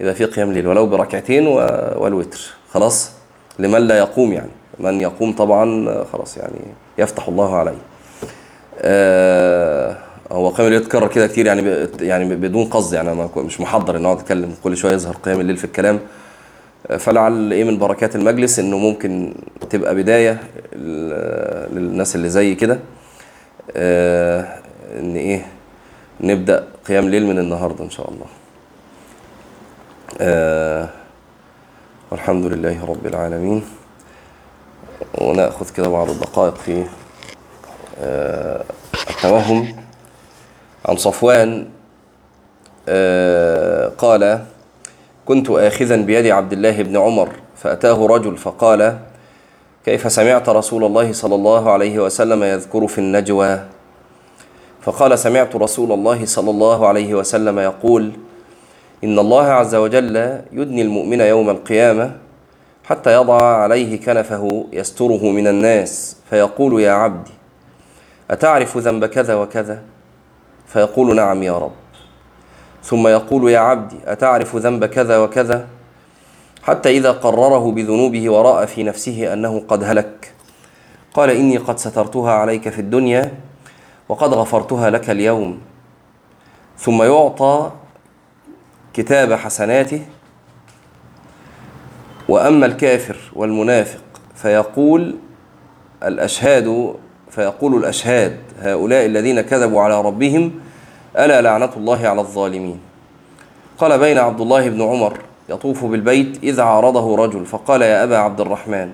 يبقى 0.00 0.14
في 0.14 0.24
قيام 0.24 0.52
ليل 0.52 0.66
ولو 0.66 0.86
بركعتين 0.86 1.46
والوتر. 1.46 2.40
خلاص؟ 2.72 3.10
لمن 3.58 3.78
لا 3.80 3.98
يقوم 3.98 4.32
يعني. 4.32 4.50
من 4.80 5.00
يقوم 5.00 5.32
طبعا 5.32 6.04
خلاص 6.12 6.36
يعني 6.36 6.58
يفتح 6.98 7.28
الله 7.28 7.56
عليه. 7.56 7.78
آه 8.78 9.96
هو 10.32 10.48
قيام 10.48 10.66
الليل 10.68 10.82
اتكرر 10.82 11.08
كده 11.08 11.26
كتير 11.26 11.46
يعني 11.46 11.86
يعني 12.00 12.34
بدون 12.36 12.64
قصد 12.64 12.94
يعني 12.94 13.12
أنا 13.12 13.28
مش 13.36 13.60
محضر 13.60 13.96
إن 13.96 14.04
اقعد 14.04 14.18
اتكلم 14.18 14.54
كل 14.64 14.76
شوية 14.76 14.92
يظهر 14.92 15.16
قيام 15.16 15.40
الليل 15.40 15.56
في 15.56 15.64
الكلام. 15.64 16.00
آه، 16.90 16.96
فلعل 16.96 17.52
إيه 17.52 17.64
من 17.64 17.78
بركات 17.78 18.16
المجلس 18.16 18.58
إنه 18.58 18.78
ممكن 18.78 19.34
تبقى 19.70 19.94
بداية 19.94 20.40
للناس 21.72 22.16
اللي 22.16 22.28
زي 22.28 22.54
كده. 22.54 22.78
آه 23.76 24.46
إن 24.98 25.16
إيه 25.16 25.46
نبدأ 26.20 26.68
قيام 26.88 27.08
ليل 27.08 27.26
من 27.26 27.38
النهارده 27.38 27.84
إن 27.84 27.90
شاء 27.90 28.10
الله. 28.10 28.26
آه 30.20 30.88
والحمد 32.10 32.44
لله 32.46 32.84
رب 32.84 33.06
العالمين. 33.06 33.62
وناخذ 35.18 35.70
كده 35.70 35.88
بعض 35.88 36.10
الدقائق 36.10 36.54
في 36.54 36.84
آه 38.00 38.64
التوهم. 39.10 39.76
عن 40.86 40.96
صفوان 40.96 41.66
آه 42.88 43.88
قال 43.98 44.44
كنت 45.26 45.50
آخذا 45.50 45.96
بيد 45.96 46.26
عبد 46.26 46.52
الله 46.52 46.82
بن 46.82 46.96
عمر 46.96 47.28
فأتاه 47.56 48.06
رجل 48.06 48.36
فقال 48.36 48.98
كيف 49.84 50.12
سمعت 50.12 50.48
رسول 50.48 50.84
الله 50.84 51.12
صلى 51.12 51.34
الله 51.34 51.70
عليه 51.70 51.98
وسلم 51.98 52.42
يذكر 52.42 52.86
في 52.86 52.98
النجوى؟ 52.98 53.60
فقال 54.82 55.18
سمعت 55.18 55.56
رسول 55.56 55.92
الله 55.92 56.26
صلى 56.26 56.50
الله 56.50 56.86
عليه 56.88 57.14
وسلم 57.14 57.58
يقول 57.58 58.12
إن 59.04 59.18
الله 59.18 59.44
عز 59.44 59.74
وجل 59.74 60.16
يدني 60.52 60.82
المؤمن 60.82 61.20
يوم 61.20 61.50
القيامة 61.50 62.12
حتى 62.84 63.12
يضع 63.12 63.42
عليه 63.42 64.00
كنفه 64.00 64.66
يستره 64.72 65.24
من 65.24 65.46
الناس 65.46 66.16
فيقول 66.30 66.80
يا 66.80 66.92
عبدي 66.92 67.30
أتعرف 68.30 68.76
ذنب 68.76 69.06
كذا 69.06 69.34
وكذا؟ 69.34 69.82
فيقول 70.66 71.16
نعم 71.16 71.42
يا 71.42 71.58
رب. 71.58 71.72
ثم 72.82 73.08
يقول 73.08 73.50
يا 73.50 73.58
عبدي 73.58 73.96
أتعرف 74.06 74.56
ذنب 74.56 74.84
كذا 74.84 75.18
وكذا؟ 75.18 75.66
حتى 76.62 76.90
إذا 76.90 77.12
قرره 77.12 77.72
بذنوبه 77.72 78.30
ورأى 78.30 78.66
في 78.66 78.82
نفسه 78.82 79.32
أنه 79.32 79.62
قد 79.68 79.84
هلك. 79.84 80.32
قال 81.14 81.30
إني 81.30 81.56
قد 81.56 81.78
سترتها 81.78 82.32
عليك 82.32 82.68
في 82.68 82.78
الدنيا 82.80 83.32
وقد 84.08 84.34
غفرتها 84.34 84.90
لك 84.90 85.10
اليوم. 85.10 85.60
ثم 86.78 87.02
يعطى 87.02 87.70
كتاب 88.94 89.32
حسناته 89.32 90.02
وأما 92.30 92.66
الكافر 92.66 93.16
والمنافق 93.34 94.00
فيقول 94.34 95.16
الأشهاد 96.02 96.94
فيقول 97.30 97.74
الأشهاد 97.74 98.36
هؤلاء 98.60 99.06
الذين 99.06 99.40
كذبوا 99.40 99.80
على 99.82 100.00
ربهم 100.00 100.52
ألا 101.18 101.42
لعنة 101.42 101.70
الله 101.76 102.08
على 102.08 102.20
الظالمين؟ 102.20 102.80
قال 103.78 103.98
بين 103.98 104.18
عبد 104.18 104.40
الله 104.40 104.68
بن 104.68 104.82
عمر 104.82 105.18
يطوف 105.48 105.84
بالبيت 105.84 106.38
إذ 106.42 106.60
عارضه 106.60 107.16
رجل 107.16 107.46
فقال 107.46 107.82
يا 107.82 108.04
أبا 108.04 108.16
عبد 108.16 108.40
الرحمن 108.40 108.90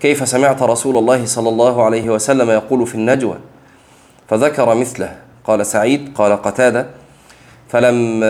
كيف 0.00 0.28
سمعت 0.28 0.62
رسول 0.62 0.98
الله 0.98 1.26
صلى 1.26 1.48
الله 1.48 1.84
عليه 1.84 2.10
وسلم 2.10 2.50
يقول 2.50 2.86
في 2.86 2.94
النجوى؟ 2.94 3.36
فذكر 4.28 4.74
مثله 4.74 5.16
قال 5.44 5.66
سعيد 5.66 6.12
قال 6.14 6.42
قتادة 6.42 6.86
فلم 7.68 8.20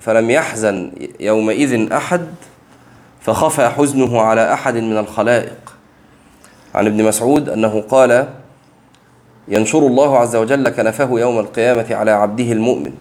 فلم 0.00 0.30
يحزن 0.30 0.92
يومئذ 1.20 1.92
أحد 1.92 2.26
فخفى 3.22 3.68
حزنه 3.68 4.20
على 4.20 4.52
أحد 4.52 4.74
من 4.76 4.98
الخلائق. 4.98 5.74
عن 6.74 6.86
ابن 6.86 7.04
مسعود 7.04 7.48
أنه 7.48 7.80
قال 7.80 8.28
ينشر 9.48 9.78
الله 9.78 10.18
عز 10.18 10.36
وجل 10.36 10.68
كنفه 10.68 11.20
يوم 11.20 11.38
القيامة 11.38 11.94
على 11.94 12.10
عبده 12.10 12.52
المؤمن 12.52 12.94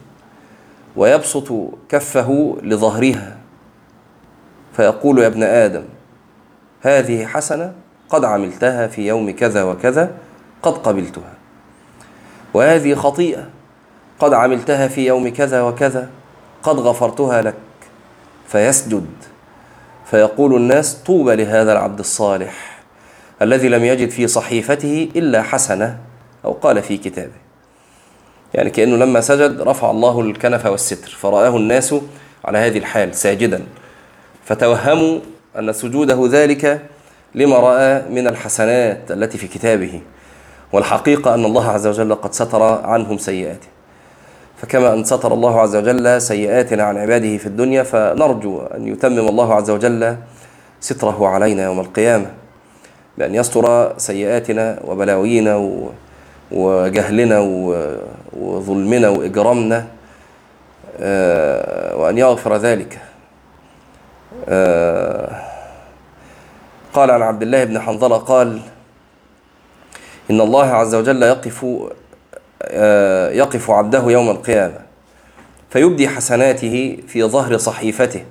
ويبسط 0.96 1.54
كفه 1.90 2.58
لظهرها 2.64 3.38
فيقول 4.74 5.20
يا 5.20 5.28
ابن 5.28 5.44
آدم 5.44 5.84
هذه 6.82 7.26
حسنة 7.26 7.74
قد 8.10 8.26
عملتها 8.26 8.88
في 8.88 9.08
يوم 9.08 9.32
كذا 9.32 9.64
وكذا 9.64 10.12
قد 10.62 10.74
قبلتها 10.74 11.34
وهذه 12.54 12.96
خطيئة 12.96 13.50
قد 14.20 14.34
عملتها 14.34 14.88
في 14.88 15.08
يوم 15.08 15.30
كذا 15.30 15.62
وكذا 15.62 16.10
قد 16.64 16.80
غفرتها 16.80 17.42
لك 17.42 17.56
فيسجد 18.48 19.06
فيقول 20.12 20.56
الناس 20.56 20.94
طوبى 20.96 21.36
لهذا 21.36 21.72
العبد 21.72 22.00
الصالح 22.00 22.80
الذي 23.42 23.70
لم 23.70 23.86
يجد 23.86 24.10
في 24.10 24.28
صحيفته 24.28 25.10
إلا 25.16 25.42
حسنة 25.42 25.98
أو 26.46 26.52
قال 26.52 26.84
في 26.84 26.98
كتابه. 26.98 27.42
يعني 28.54 28.70
كأنه 28.70 28.96
لما 28.96 29.22
سجد 29.22 29.62
رفع 29.62 29.92
الله 29.92 30.22
الكنف 30.22 30.66
والستر 30.66 31.10
فرآه 31.10 31.58
الناس 31.58 31.96
على 32.46 32.58
هذه 32.58 32.78
الحال 32.78 33.16
ساجدا. 33.16 33.64
فتوهموا 34.46 35.20
أن 35.60 35.74
سجوده 35.74 36.28
ذلك 36.32 36.82
لما 37.36 37.56
رأى 37.58 38.02
من 38.10 38.28
الحسنات 38.28 39.12
التي 39.12 39.38
في 39.38 39.48
كتابه 39.48 40.02
والحقيقة 40.74 41.34
أن 41.34 41.46
الله 41.46 41.70
عز 41.70 41.88
وجل 41.88 42.16
قد 42.16 42.34
ستر 42.34 42.64
عنهم 42.64 43.18
سيئاته. 43.18 43.68
فكما 44.62 44.94
أن 44.94 45.04
ستر 45.04 45.34
الله 45.34 45.62
عز 45.62 45.76
وجل 45.76 46.22
سيئاتنا 46.22 46.84
عن 46.84 46.98
عباده 46.98 47.38
في 47.38 47.46
الدنيا 47.48 47.84
فنرجو 47.84 48.60
أن 48.62 48.88
يتمم 48.88 49.28
الله 49.28 49.54
عز 49.54 49.70
وجل 49.70 50.16
ستره 50.80 51.28
علينا 51.28 51.64
يوم 51.64 51.80
القيامة 51.80 52.26
بأن 53.18 53.36
يستر 53.36 53.94
سيئاتنا 53.98 54.80
وبلاوينا 54.86 55.56
وجهلنا 56.52 57.40
وظلمنا 58.34 59.10
وإجرامنا 59.10 59.86
آه، 61.00 61.96
وأن 61.96 62.18
يغفر 62.18 62.58
ذلك. 62.58 63.00
آه، 64.50 65.42
قال 66.94 67.12
عن 67.12 67.22
عبد 67.22 67.42
الله 67.42 67.64
بن 67.64 67.80
حنظلة 67.80 68.18
قال 68.18 68.60
إن 70.32 70.42
الله 70.42 70.66
عز 70.66 70.96
وجل 70.96 71.24
يقف 71.24 71.66
يقف 73.32 73.72
عبده 73.72 74.04
يوم 74.12 74.30
القيامة 74.30 74.80
فيبدي 75.70 76.08
حسناته 76.10 76.98
في 77.08 77.24
ظهر 77.24 77.58
صحيفته 77.58 78.24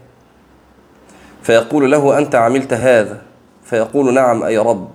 فيقول 1.42 1.90
له 1.90 2.18
أنت 2.18 2.34
عملت 2.34 2.72
هذا؟ 2.72 3.22
فيقول 3.64 4.14
نعم 4.14 4.42
أي 4.42 4.58
رب. 4.58 4.88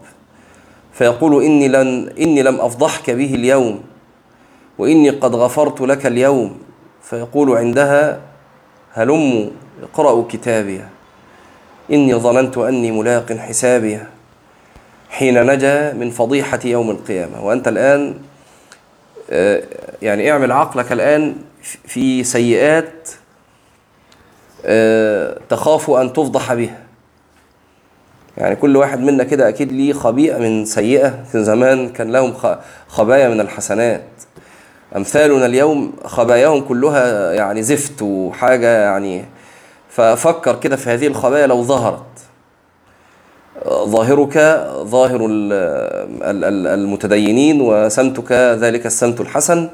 فيقول 0.94 1.44
إني, 1.44 1.68
لن 1.68 2.14
إني 2.20 2.42
لم 2.42 2.62
أفضحك 2.62 3.10
به 3.10 3.34
اليوم 3.36 3.82
وإني 4.78 5.10
قد 5.10 5.36
غفرت 5.36 5.82
لك 5.82 6.06
اليوم. 6.06 6.58
فيقول 7.02 7.58
عندها 7.58 8.20
هلموا 8.94 9.46
اقرأوا 9.84 10.24
كتابي. 10.30 10.82
إني 11.92 12.16
ظننت 12.16 12.58
أني 12.58 12.92
ملاق 12.92 13.32
حسابي 13.34 14.00
حين 15.10 15.46
نجا 15.46 15.94
من 15.94 16.10
فضيحة 16.10 16.60
يوم 16.66 16.90
القيامة. 16.92 17.46
وأنت 17.46 17.68
الآن 17.68 18.02
آه، 18.10 18.35
يعني 20.02 20.32
اعمل 20.32 20.52
عقلك 20.52 20.92
الآن 20.92 21.36
في 21.62 22.24
سيئات 22.24 23.10
آه، 24.66 25.38
تخاف 25.50 25.90
أن 25.90 26.14
تفضح 26.14 26.54
بها. 26.54 26.80
يعني 28.38 28.56
كل 28.56 28.78
واحد 28.78 29.00
منا 29.00 29.24
كده 29.24 29.50
أكيد 29.50 29.72
ليه 29.72 29.94
خبيئة 29.94 30.38
من 30.38 30.66
سيئة. 30.66 31.24
في 31.32 31.44
زمان 31.44 31.90
كان 31.90 32.12
لهم 32.12 32.34
خبايا 32.88 33.30
من 33.30 33.42
الحسنات. 33.42 34.04
أمثالنا 34.96 35.46
اليوم 35.46 35.94
خباياهم 36.06 36.62
كلها 36.62 37.34
يعني 37.34 37.64
زفت 37.64 38.02
وحاجة 38.02 38.68
يعني 38.68 39.26
ففكر 39.90 40.60
كده 40.60 40.76
في 40.76 40.90
هذه 40.90 41.08
الخبايا 41.08 41.48
لو 41.48 41.64
ظهرت. 41.64 42.06
ظاهرك 43.68 44.34
ظاهر 44.84 45.20
المتدينين 46.74 47.62
وسمتك 47.62 48.32
ذلك 48.32 48.86
السمت 48.86 49.22
الحسن. 49.22 49.70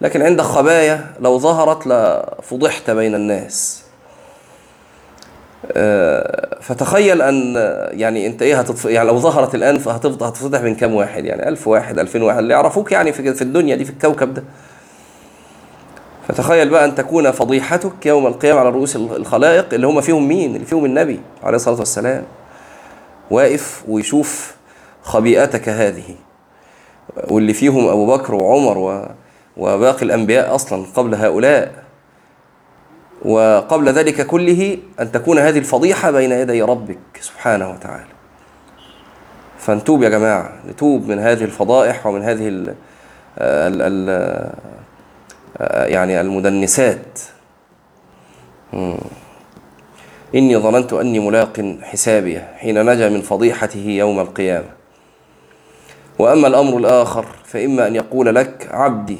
لكن 0.00 0.22
عندك 0.22 0.44
خبايا 0.44 1.06
لو 1.20 1.38
ظهرت 1.38 1.86
لفضحت 1.86 2.90
بين 2.90 3.14
الناس. 3.14 3.82
آه، 5.72 6.58
فتخيل 6.60 7.22
أن 7.22 7.54
يعني 7.90 8.26
أنت 8.26 8.42
إيه 8.42 8.58
هتطف... 8.58 8.84
يعني 8.84 9.08
لو 9.08 9.18
ظهرت 9.18 9.54
الآن 9.54 9.78
فهتفضح 9.78 10.26
هتفضح 10.26 10.60
من 10.62 10.74
كام 10.74 10.94
واحد؟ 10.94 11.24
يعني 11.24 11.48
ألف 11.48 11.68
واحد 11.68 11.98
ألفين 11.98 12.22
واحد. 12.22 12.38
اللي 12.38 12.54
يعرفوك 12.54 12.92
يعني 12.92 13.12
في 13.12 13.42
الدنيا 13.42 13.76
دي 13.76 13.84
في 13.84 13.90
الكوكب 13.90 14.34
ده. 14.34 14.44
فتخيل 16.28 16.68
بقى 16.68 16.84
أن 16.84 16.94
تكون 16.94 17.30
فضيحتك 17.30 18.06
يوم 18.06 18.26
القيامة 18.26 18.60
على 18.60 18.68
رؤوس 18.68 18.96
الخلائق 18.96 19.66
اللي 19.74 19.86
هم 19.86 20.00
فيهم 20.00 20.28
مين؟ 20.28 20.54
اللي 20.54 20.66
فيهم 20.66 20.84
النبي 20.84 21.20
عليه 21.42 21.56
الصلاة 21.56 21.78
والسلام. 21.78 22.24
واقف 23.30 23.84
ويشوف 23.88 24.56
خبيئتك 25.02 25.68
هذه 25.68 26.14
واللي 27.28 27.52
فيهم 27.52 27.88
أبو 27.88 28.16
بكر 28.16 28.34
وعمر. 28.34 29.08
وباقي 29.56 30.02
الأنبياء 30.02 30.54
أصلا 30.54 30.86
قبل 30.94 31.14
هؤلاء. 31.14 31.84
وقبل 33.24 33.88
ذلك 33.88 34.26
كله 34.26 34.78
أن 35.00 35.12
تكون 35.12 35.38
هذه 35.38 35.58
الفضيحة 35.58 36.10
بين 36.10 36.32
يدي 36.32 36.62
ربك 36.62 36.98
سبحانه 37.20 37.70
وتعالى. 37.70 38.06
فنتوب 39.58 40.02
يا 40.02 40.08
جماعة 40.08 40.52
نتوب 40.68 41.08
من 41.08 41.18
هذه 41.18 41.44
الفضائح 41.44 42.06
ومن 42.06 42.22
هذه 42.22 42.48
ال 42.48 42.74
ال 43.38 43.82
ال 43.82 44.52
يعني 45.92 46.20
المدنسات. 46.20 47.20
إني 50.34 50.56
ظننت 50.56 50.92
أني 50.92 51.18
ملاق 51.18 51.76
حسابي 51.82 52.40
حين 52.40 52.86
نجا 52.90 53.08
من 53.08 53.22
فضيحته 53.22 53.86
يوم 53.88 54.20
القيامة. 54.20 54.68
وأما 56.18 56.48
الأمر 56.48 56.78
الآخر 56.78 57.26
فإما 57.44 57.86
أن 57.86 57.94
يقول 57.94 58.34
لك 58.34 58.68
عبدي 58.70 59.18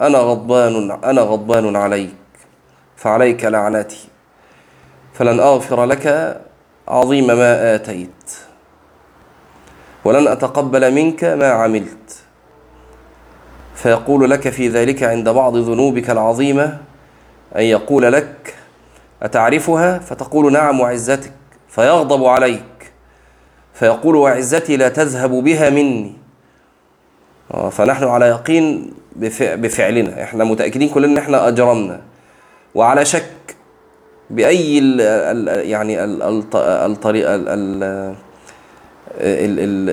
أنا 0.00 0.18
غضبان 0.18 0.90
أنا 1.04 1.20
غضبان 1.20 1.76
عليك 1.76 2.14
فعليك 2.96 3.44
لعنتي. 3.44 4.08
فلن 5.14 5.40
أغفر 5.40 5.84
لك 5.84 6.36
عظيم 6.88 7.26
ما 7.26 7.74
آتيت 7.74 8.32
ولن 10.04 10.28
أتقبل 10.28 10.94
منك 10.94 11.24
ما 11.24 11.50
عملت. 11.50 12.18
فيقول 13.74 14.30
لك 14.30 14.48
في 14.48 14.68
ذلك 14.68 15.02
عند 15.02 15.28
بعض 15.28 15.56
ذنوبك 15.56 16.10
العظيمة 16.10 16.78
أن 17.56 17.62
يقول 17.62 18.12
لك 18.12 18.54
أتعرفها؟ 19.22 19.98
فتقول 19.98 20.52
نعم 20.52 20.80
وعزتك 20.80 21.32
فيغضب 21.68 22.24
عليك. 22.24 22.92
فيقول 23.74 24.16
وعزتي 24.16 24.76
لا 24.76 24.88
تذهب 24.88 25.30
بها 25.30 25.70
مني. 25.70 26.12
آه، 27.54 27.68
فنحن 27.68 28.04
على 28.04 28.26
يقين 28.26 28.92
بفعلنا. 29.40 30.22
إحنا 30.22 30.44
متأكدين 30.44 30.88
كلنا 30.88 31.06
إن 31.06 31.18
إحنا 31.18 31.48
أجرمنا. 31.48 32.00
وعلى 32.74 33.04
شك 33.04 33.56
بأي 34.30 34.78
ال 34.78 35.70
يعني 35.70 36.04
الطريقة 36.86 37.34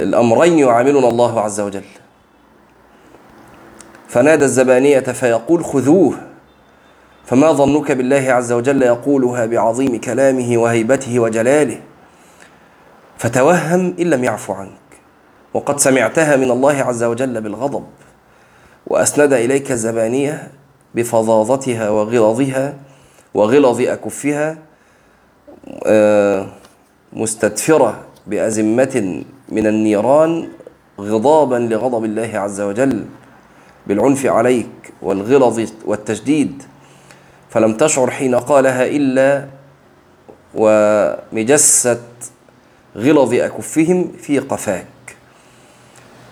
الأمرين 0.04 0.60
يعاملنا 0.60 1.08
الله 1.08 1.42
عز 1.42 1.60
وجل. 1.60 1.84
فنادى 4.08 4.46
الزبانية 4.46 5.00
فيقول 5.00 5.66
خذوه. 5.66 6.29
فما 7.30 7.52
ظنك 7.52 7.92
بالله 7.92 8.26
عز 8.34 8.52
وجل 8.52 8.82
يقولها 8.82 9.46
بعظيم 9.46 10.00
كلامه 10.00 10.58
وهيبته 10.58 11.20
وجلاله؟ 11.20 11.80
فتوهم 13.18 13.94
إن 14.00 14.10
لم 14.10 14.24
يعفو 14.24 14.54
عنك. 14.54 14.70
وقد 15.54 15.80
سمعتها 15.80 16.36
من 16.36 16.52
الله 16.52 16.74
عز 16.74 17.04
وجل 17.04 17.42
بالغضب 17.42 17.84
وأسند 18.88 19.34
إليك 19.34 19.72
الزبانية 19.72 20.52
بفظاظتها 20.96 21.90
وغلظها 21.90 22.74
وغلظ 23.34 23.82
أكفها 23.82 24.58
آه، 25.86 26.46
مستدفرة 27.14 28.00
بأزمة 28.28 29.24
من 29.50 29.68
النيران 29.68 30.48
غضابا 31.00 31.56
لغضب 31.56 32.06
الله 32.06 32.32
عز 32.34 32.62
وجل 32.62 33.06
بالعنف 33.88 34.26
عليك 34.26 34.94
والغلظ 35.02 35.72
والتشديد 35.86 36.64
فلم 37.50 37.74
تشعر 37.74 38.12
حين 38.12 38.36
قالها 38.36 38.86
إلا 38.86 39.46
ومجست 40.56 42.00
غلظ 42.98 43.34
أكفهم 43.34 44.12
في 44.22 44.40
قفاك 44.40 44.86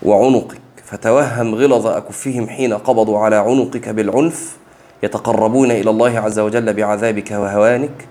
وعنقك. 0.03 0.62
فتوهم 0.86 1.56
غلظ 1.56 1.88
أكفهم 1.88 2.49
حين 2.49 2.73
قبضوا 2.73 3.19
على 3.19 3.36
عنقك 3.36 3.89
بالعنف 3.89 4.58
يتقربون 5.03 5.71
إلى 5.71 5.89
الله 5.89 6.19
عز 6.19 6.39
وجل 6.39 6.73
بعذابك 6.73 7.32
وهوانك. 7.32 8.08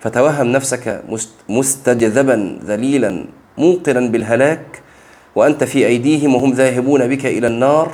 فتوهم 0.00 0.46
نفسك 0.46 1.02
مستجذبا 1.48 2.58
ذليلا 2.64 3.24
موقنا 3.58 4.00
بالهلاك. 4.00 4.82
وأنت 5.34 5.64
في 5.64 5.86
أيديهم 5.86 6.34
وهم 6.34 6.52
ذاهبون 6.52 7.08
بك 7.08 7.26
إلى 7.26 7.46
النار. 7.46 7.92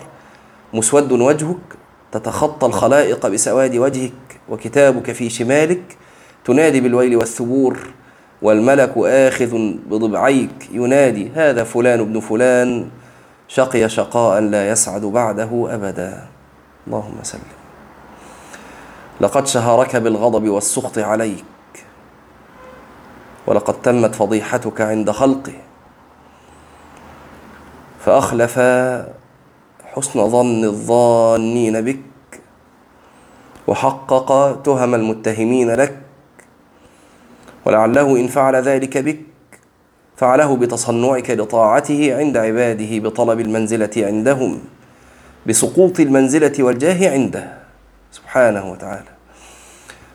مسود 0.74 1.12
وجهك 1.12 1.76
تتخطى 2.12 2.66
الخلائق 2.66 3.26
بسواد 3.26 3.76
وجهك. 3.76 4.31
وكتابك 4.48 5.12
في 5.12 5.30
شمالك 5.30 5.96
تنادي 6.44 6.80
بالويل 6.80 7.16
والثبور 7.16 7.78
والملك 8.42 8.92
آخذ 8.96 9.54
بضبعيك. 9.86 10.68
ينادي 10.72 11.30
هذا 11.34 11.64
فلان 11.64 12.00
ابن 12.00 12.20
فلان 12.20 12.90
شقي 13.48 13.88
شقاء 13.88 14.40
لا 14.40 14.68
يسعد 14.68 15.00
بعده 15.00 15.68
أبدا. 15.74 16.26
اللهم 16.86 17.14
سلم. 17.22 17.40
لقد 19.20 19.46
شهرك 19.46 19.96
بالغضب 19.96 20.48
والسخط 20.48 20.98
عليك 20.98 21.44
ولقد 23.46 23.82
تمت 23.82 24.14
فضيحتك 24.14 24.80
عند 24.80 25.10
خلقه 25.10 25.52
فأخلف 28.04 28.58
حسن 29.84 30.28
ظن 30.28 30.64
الظانين 30.64 31.80
بك 31.80 32.11
وحقق 33.66 34.62
تهم 34.62 34.94
المتهمين 34.94 35.70
لك 35.70 35.98
ولعله 37.64 38.16
إن 38.20 38.26
فعل 38.26 38.56
ذلك 38.56 38.98
بك 38.98 39.20
فعله 40.16 40.56
بتصنعك 40.56 41.30
لطاعته 41.30 42.16
عند 42.18 42.36
عباده 42.36 42.98
بطلب 42.98 43.40
المنزلة 43.40 43.90
عندهم 43.96 44.60
بسقوط 45.46 46.00
المنزلة 46.00 46.52
والجاه 46.58 47.12
عنده 47.12 47.52
سبحانه 48.12 48.70
وتعالى. 48.70 49.12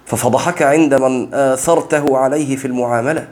ففضحك 0.06 0.62
عند 0.62 0.94
من 0.94 1.34
آثرته 1.34 2.18
عليه 2.18 2.56
في 2.56 2.66
المعاملة 2.66 3.28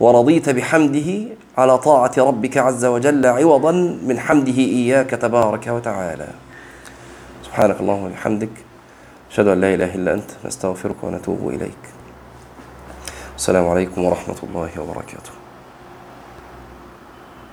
ورضيت 0.00 0.48
بحمده 0.48 1.10
على 1.58 1.78
طاعة 1.78 2.12
ربك 2.18 2.56
عز 2.56 2.84
وجل 2.84 3.26
عوضا 3.26 3.72
من 4.06 4.18
حمده 4.18 4.58
إياك 4.58 5.10
تبارك 5.10 5.66
وتعالى. 5.66 6.28
سبحانك 7.44 7.80
اللهم 7.80 8.04
وبحمدك 8.04 8.50
أشهد 9.34 9.48
أن 9.48 9.60
لا 9.60 9.74
إله 9.74 9.94
إلا 9.94 10.14
أنت 10.14 10.30
نستغفرك 10.44 11.04
ونتوب 11.04 11.48
إليك. 11.48 11.84
السلام 13.36 13.68
عليكم 13.68 14.04
ورحمة 14.04 14.36
الله 14.42 14.70
وبركاته. 14.78 15.30